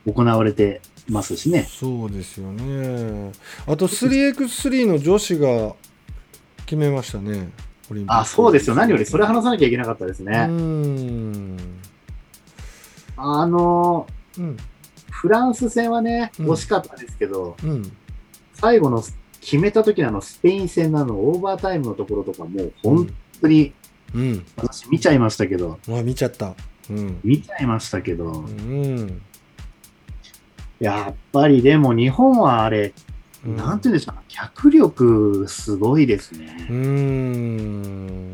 [0.06, 1.66] 行われてますしね。
[1.68, 3.32] そうですよね。
[3.66, 5.74] あと 3x3 の女子が
[6.64, 7.50] 決めましたね。
[8.06, 8.76] あ、そうですよ。
[8.76, 10.46] 何よりそれ話さなきゃいけなかったですうね。
[10.46, 11.56] ん。
[13.16, 14.06] あの、
[14.38, 14.56] うん
[15.10, 17.92] フランス戦はね、うん惜しかったですけど、うん
[18.54, 19.02] 最後の
[19.40, 23.72] 決めた時のあのスペイン戦のあのオーバータイムのところとかもう本当に
[24.14, 24.46] うん。
[24.56, 26.54] 私見ちゃいましたけど、あ見ちゃった。
[26.88, 27.20] うん。
[27.22, 29.22] 見ちゃいましたけど、うん。
[30.78, 32.92] やっぱりでも日本はあれ、
[33.44, 33.56] うん。
[33.56, 36.66] なんて言うんでしょう、脚力すごいですね。
[36.68, 38.32] うーん。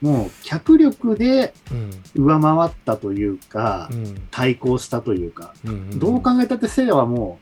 [0.00, 1.90] もう脚力でうん。
[2.14, 4.22] 上回ったというかう、ん。
[4.30, 7.38] 対抗したというか、うんどう考えたってセイヤはも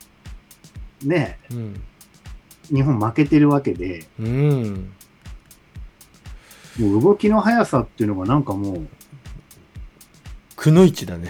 [1.05, 1.81] う、ね、うん。
[2.69, 4.91] 日本負けてるわけで、うん
[6.79, 8.87] もう動きの速さっていうのがなんかもう、
[10.55, 11.29] くのいちだね。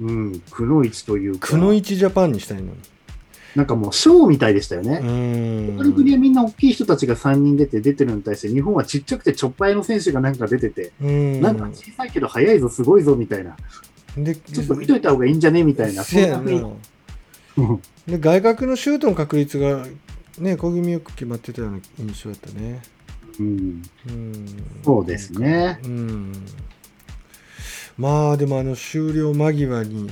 [0.00, 2.70] うん、くのいちというか、くのいちジャパンにしたいのに。
[3.56, 5.00] なんかもうショーみたいでしたようね。
[5.76, 11.40] 他の国はみんな大きい人たちが3人出て出てるのに対して、日本はちっちゃくてちょっぱいの選手がなんか出てて、うん。
[11.40, 13.56] なんか小さいけど速いぞ、すごいぞみたいな、
[14.16, 16.38] でちょっと見といた方がいいんじゃねみたいな、そせやな。
[16.38, 16.62] んな雰囲気。
[17.60, 19.86] うんで外角のシュートの確率が
[20.38, 22.82] ね小気味よく決まってたような印象だったね
[23.40, 24.46] うん、うん
[24.84, 25.78] そうですね。
[25.84, 26.32] うん。
[27.96, 30.10] まあでもあの終了間際に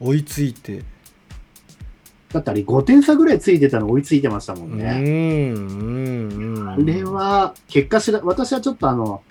[0.00, 0.82] 追いついて。
[2.32, 4.84] だってあれ5点差ぐらいついてたの追いついてましたもうんんね。
[4.84, 6.56] うん。
[6.56, 6.68] うん。
[6.68, 9.22] あれは、結果しら、私はちょっとあの、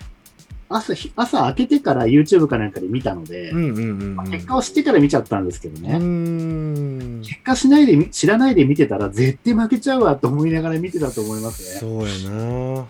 [0.68, 4.30] 朝ひ、朝明けてから YouTube かなんかで見たので、うんうんうんうん。
[4.30, 5.98] 結果を知ってから見ちゃったんですけどうね。
[5.98, 7.20] ん。
[7.22, 11.80] 結果しないでみ、知らないで見てたら絶対負けちゃうわと思いながら見てたと思いますね。
[11.80, 12.86] そうやな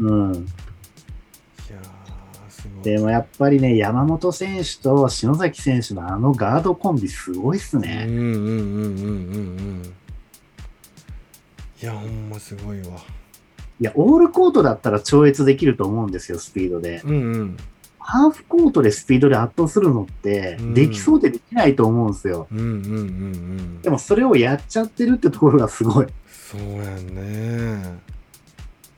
[0.00, 0.46] うん。
[2.82, 8.06] でもやっぱりね、山本選手と篠崎選手のあのガードコンビすごいっすうんね。
[8.08, 8.52] うんうんうんうんう
[9.82, 9.94] ん
[11.82, 12.98] いやほんますごいわ
[13.80, 17.00] いや、オールコートだったら超越できると思うんですよ、スピードで。
[17.04, 17.56] うんうん
[18.02, 22.48] ハーフコートでスピードで圧倒するのってうん、できそうでできないと思うんですよ。
[22.50, 26.06] うんうんうんうんでもそれをやっちゃってるってところがすごい。
[26.26, 27.98] そうやんね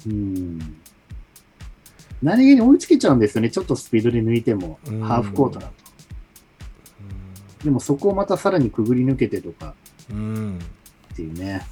[0.07, 0.82] うん。
[2.23, 3.51] 何気に追いつけちゃうんですよね。
[3.51, 5.73] ちょっとスピードで抜いても、うんハーフコートだと。
[7.65, 9.75] でもそこをまたさらにくぐり抜けてとか
[10.09, 11.67] っていうね。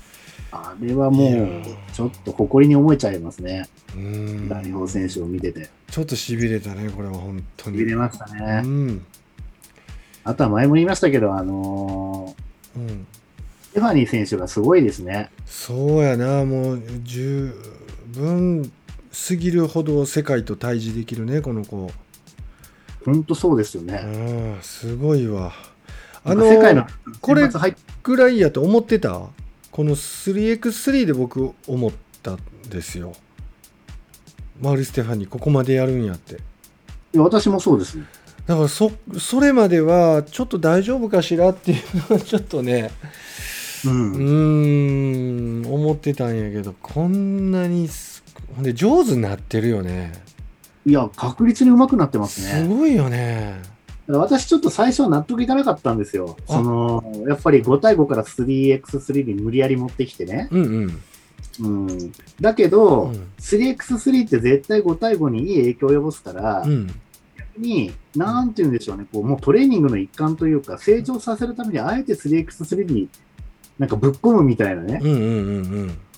[0.53, 3.69] あれはもうー、ちょっと誇りに思えちゃいますね。
[3.95, 5.71] うん代表選手を見てて。
[5.91, 8.63] ちょっとしびれたねこれは本当に見れましたうね。
[8.63, 9.07] ん
[10.25, 12.35] あとは前も言いましたけど、あの
[12.77, 13.05] うんー、
[13.63, 15.31] ステファニー選手がすごいですね。
[15.47, 17.55] そうやなもう十
[18.09, 18.73] 分
[19.13, 21.91] すぎるほど世界と対峙できるねこの子。
[23.05, 23.97] ほんとそうですようね。
[23.97, 25.53] んすごいわ。
[26.23, 26.87] あなんか世界のの
[27.21, 27.49] これ
[28.03, 29.23] ぐらいやと思ってた？
[29.71, 31.93] この 3x3 で僕思っ
[32.23, 32.39] たん
[32.69, 33.15] ですよ。
[34.61, 36.35] マル・ステファニーここまでやるんやって。
[36.35, 36.39] い
[37.15, 38.05] や私もそうですね。
[38.47, 41.79] だからそそれまではちょっと大丈夫かしらっていう
[42.11, 42.91] のはちょっとね
[43.87, 44.13] うん。
[44.13, 47.89] うーん思ってたんやけどこんなに
[48.59, 50.13] で上手になってるよね
[50.87, 52.63] いや、確率に上手くなってますね。
[52.63, 53.63] すごいよね
[54.09, 56.37] 私ちょっと最初は納得いかなかったんですよ。
[56.49, 60.49] あその、やっぱり5対5から 3x3 に無理やり持ってきてね。
[60.51, 61.01] うんうん
[61.61, 62.13] うん。
[62.41, 66.87] だけど、うん 3x3 って絶対5対5にいい影響を及ぼすから、うん
[67.37, 73.09] 逆に、なんて言うんでしょうね、こう、もうトレーニングの一環というか、成長させるためにあえて 3x3 に
[73.79, 76.10] なんかぶっ込むみたいなね、うんうんうんちょ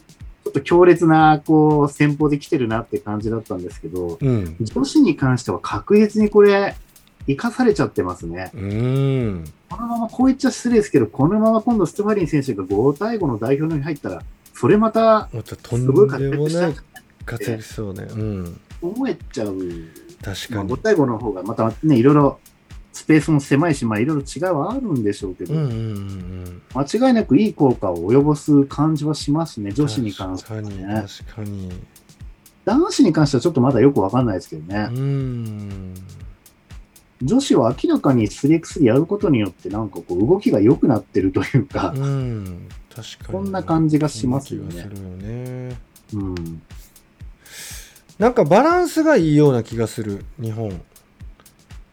[0.52, 4.28] っと強烈な、こう、戦法で来てるなって感じだったんですけど、うん。
[4.28, 6.76] うん女子に関しては確実にこれ、
[7.26, 8.50] 生かされちゃってますね。
[8.54, 9.44] うん。
[9.68, 14.22] このまま、こう言っちゃ失礼ですけど、このまま今度ステファリン選手が5対5の代表に入ったら、
[14.54, 16.74] それまたすごい活躍したい
[17.24, 18.06] 活躍しそうね。
[18.10, 18.60] うん。
[18.80, 19.54] 思えちゃう。
[19.54, 20.70] まあ、確かに。
[20.70, 22.38] 5対5の方がまたね、いろいろ
[22.92, 31.04] スペースも狭いし、まあいろいろ違いはあるんでしょうけど、うんうんうん間違いなくいい効果を及ぼす感じはしますね、女子に関しては確かにね。
[31.24, 31.72] 確かに
[32.64, 34.98] 男子に関してはちょっとまだよくわかんないですけどねう。
[35.00, 35.94] ん
[37.22, 45.76] 女子は明らかに 3x3 やることによって、なんかこう動きが良くなってるというか、うん確かにこんな感じがしますよねよね
[46.14, 46.62] うん。
[48.18, 50.80] なんかバランスがいいような気がする日本。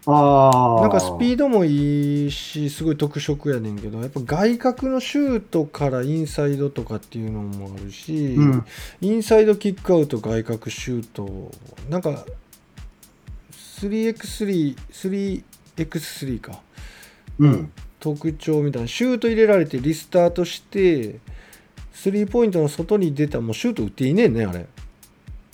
[0.10, 8.66] なんかスピードもいいしすごい特色やねんけどやっぱ外角のシュートからインサイドとかっていうのもあるし、うん。
[9.01, 11.51] インサイドキックアウト外角シュート
[11.89, 12.26] なんか
[13.51, 16.62] 3x33x3 か
[17.38, 17.72] うん。
[17.99, 21.20] 特徴みたいなシュート入れられてリスタートして
[21.93, 24.66] スリーポイントの外に出たらもうシュート打っていいねんねあれ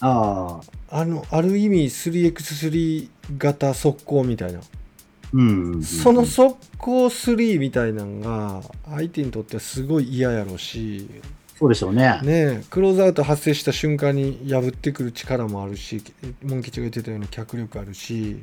[0.01, 0.63] ああ。
[0.99, 5.83] あのある意味 3x3 型速攻みたいなううんうん。
[5.83, 11.09] その速攻3みたいなのが相手にとってはすごい嫌やろうし、
[11.57, 12.19] そうでしょうね。
[12.21, 16.03] ねえ、クローズアウト発生した瞬間に破ってくる力もあるし、
[16.43, 18.37] モン吉が言ってたような脚力あるし、い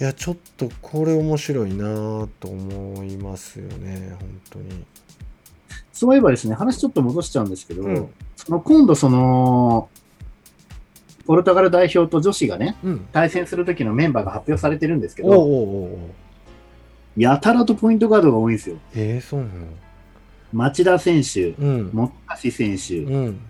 [0.00, 4.84] や、ちょっとこれ面白いなぁと思いますよね、本当に。
[5.92, 8.08] そういえばですね、話ちょっと戻しちゃうんですけど、うん
[8.44, 9.88] その今度その、
[11.26, 13.06] ポルトガル代表と女子がね、うん。
[13.12, 15.98] 対戦する時のメンバーが発表されてるんですけおうおうど、おうおう
[17.16, 18.76] やたらとポイントガードが多いんですよ。
[18.94, 19.52] えー、そうなの？
[20.52, 21.90] 町田選手、うん。
[21.90, 22.12] 本
[22.42, 23.40] 橋選手、うん。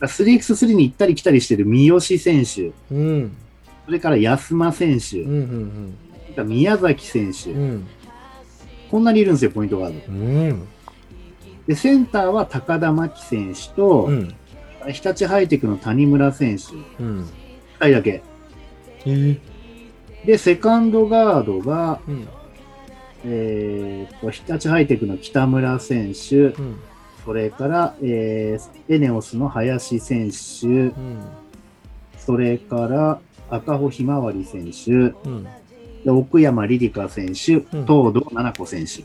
[0.00, 3.36] 3x3 に行ったり来たりしてる三好選手、うん。
[3.84, 5.32] それから安間選手、うん。
[5.32, 5.94] うん。
[6.22, 7.86] それから宮崎選手、うん。
[8.90, 10.12] こんなにいるんですよ、ポイントガード。
[10.12, 10.68] うん。
[11.66, 14.34] で、センターは高田真希選手と、うん。
[14.88, 17.22] 日立ハイテクの谷村選手、うん。
[17.80, 18.22] 2人だけ。
[19.06, 19.40] えー、
[20.26, 22.28] で、セカンドガードが、うん。
[23.24, 26.80] えー、と、日立ハイテクの北村選手、うん。
[27.24, 31.20] それから、えー、エネオスの林選手、うん。
[32.18, 33.20] それから
[33.50, 35.14] 赤穂ひまわり選手、
[36.08, 39.02] 奥山リリカ選手、うん東堂七子選手。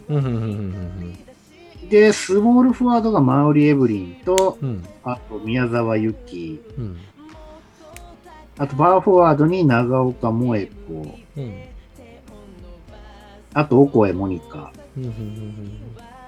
[1.89, 4.83] で、スモールフォワードがマウリ・エブリンと、うん。
[5.03, 6.97] あと宮沢由紀、うん。
[8.57, 11.61] あとバーフォワードに長岡萌子、うん。
[13.53, 15.09] あとオコエモニカうん。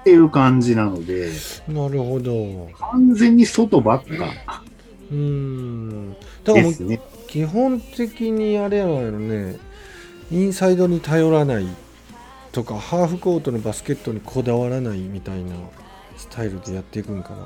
[0.00, 1.30] っていう感じなので、
[1.68, 2.68] なるほど。
[2.78, 4.62] 完全に外ばっか
[5.10, 6.12] うん。
[6.44, 7.00] だからもうね。
[7.26, 9.58] 基本的にあれやろね、
[10.30, 11.66] インサイドに頼らない
[12.52, 15.52] とか、ハーフコートのバスケットにこだわらないみたいな
[16.16, 17.36] スタイルでやっていくんかな。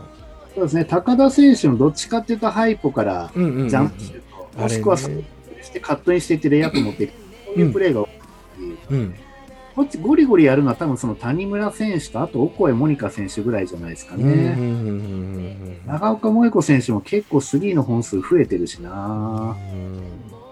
[0.55, 0.85] そうですね。
[0.85, 4.21] 高田選手のどっちかっていうとハイポからうんうんうん、ジャンプシュー
[4.55, 5.25] ト、もしくはね。
[5.63, 7.13] してカットインしていってレイアップ持っていく、
[7.47, 8.09] そういうプレーが多い。
[8.91, 9.15] うん。
[9.75, 14.51] こっちゴリゴリやるのは多分その谷村選手とあとオコエモニカ選手ぐらいじゃないですかうんうんうんね。
[14.51, 14.69] うんう
[15.71, 19.57] ん長岡萌子選手も結構スリーの本数増えてるしな。
[19.73, 20.03] うん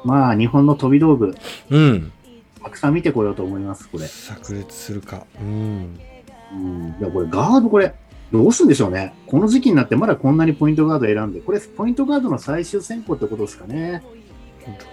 [0.05, 1.35] まあ日本の飛び道具、
[1.69, 2.13] うん。
[2.63, 4.07] たくさん見てこようと思います、これ。
[4.07, 5.27] 炸裂するか。
[5.41, 5.99] うん。
[6.53, 6.97] うん。
[7.01, 7.95] いや、これガードこれ、
[8.33, 9.15] どうするんでしょうね。
[9.27, 14.03] この時期になってまだこんなにポイントガード選んで、これポイントガードの最終選考ってことですかね。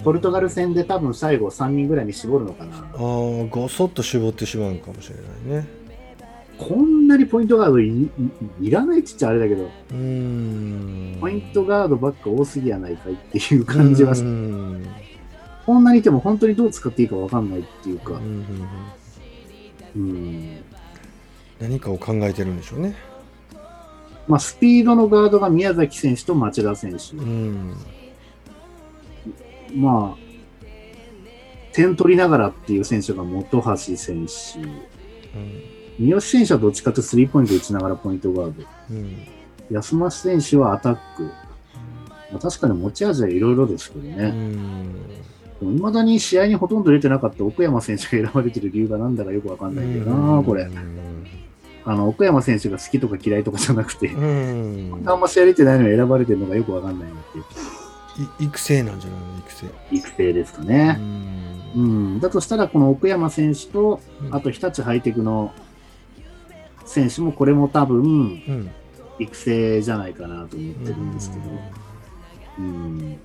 [0.03, 2.77] ポルトガル戦で多分最後3人ぐらいに絞るのかな。
[2.77, 2.87] ああ、
[3.49, 5.15] ごそっと絞ってしまうかもしれ
[5.51, 5.67] ないね。
[6.57, 8.09] こんなにポイントガードいい
[8.61, 11.17] いらないっちゃあれだけど、うーん。
[11.19, 14.23] ポイントガードばっか多すぎやないかいっていう感じはし
[15.67, 18.45] うんうんこんなにいても本当にどう使っていいかわかんないっていうかうん
[19.95, 20.57] う、ん。
[21.59, 22.95] 何かを考えてるんでしょうね。
[24.27, 27.15] まあ、スピードのガードが宮崎選手と町田選手。
[27.17, 27.75] うん。
[29.75, 30.27] まあ、
[31.73, 34.59] 点取りながらっていう選手が本橋選手。
[34.59, 34.81] うん
[35.99, 38.63] 三好選手はどっちかとスリーポイント打ちながらポイントガード。
[38.91, 39.17] うん
[39.71, 41.23] 安増選手はアタック。
[42.31, 44.29] まあ、確かに持ち味はいろいろですけどうね。
[44.29, 44.95] ん
[45.61, 50.67] いまだに試合にほとんど出てなかった奥山選手が選ばれてる理由がなんだかよくわかんないけどな、これう。
[50.69, 51.25] ん
[51.85, 57.43] あの、奥山選手が好きとか嫌いとかじゃなくて、うんあんま試合出てないのに選ばれてるのがよくわかんないなっていう。
[58.41, 59.37] い育成なんじゃないの？
[59.39, 59.67] 育成。
[59.91, 60.91] 育成ですかうね。
[60.93, 61.79] んう
[62.17, 62.19] ん。
[62.19, 65.53] だとしたら、この奥山選手と、うんあと日立ハイテクの
[66.85, 68.69] 選手も、これも多分、うん
[69.19, 71.41] 育成じゃないかなと思ってるんですけど。
[72.59, 73.17] うん。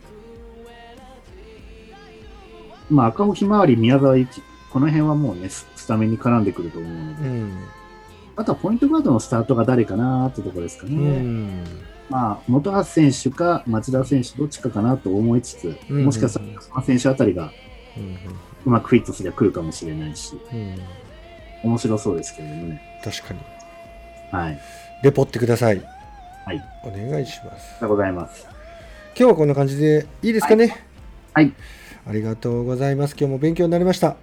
[2.93, 7.53] まあ、赤穂ひまわり、宮沢由紀、この辺はもうね、ススタメンに絡んでくると思うので、うん
[8.35, 10.97] あとはポイントガードのスタートが誰かなってところですかうね。
[11.21, 11.65] ん
[12.09, 17.53] まあ、本橋選手か町田選手どっちかかなと思いつつ、うんもしかしたら安間選手あたりが
[18.65, 20.79] うまくフィットすれば来るかもしれないし、うん
[21.63, 23.01] 面白そうですけれどもね。
[23.05, 23.41] 確かに。
[24.33, 24.61] はい。
[25.05, 25.83] レポってください。
[26.47, 26.63] はい。
[26.85, 27.75] お願いします。
[27.75, 28.47] ありがとうございます。
[29.15, 30.85] 今日はこんな感じでいいですかね。
[31.35, 31.53] はい。
[32.07, 33.17] ありがとうございます。
[33.19, 34.17] 今日も勉強になりました。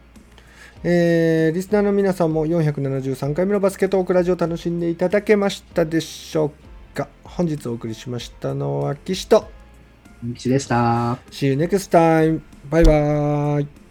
[0.83, 6.53] えーリスナーの皆さんも473回目のバスケットオークラジオ楽しんでいただけましたでしょ
[6.93, 9.49] うか本日お送りしましたのは岸と
[10.35, 11.17] 岸でした。
[11.31, 12.41] See you next time.
[12.69, 13.88] バイバイ。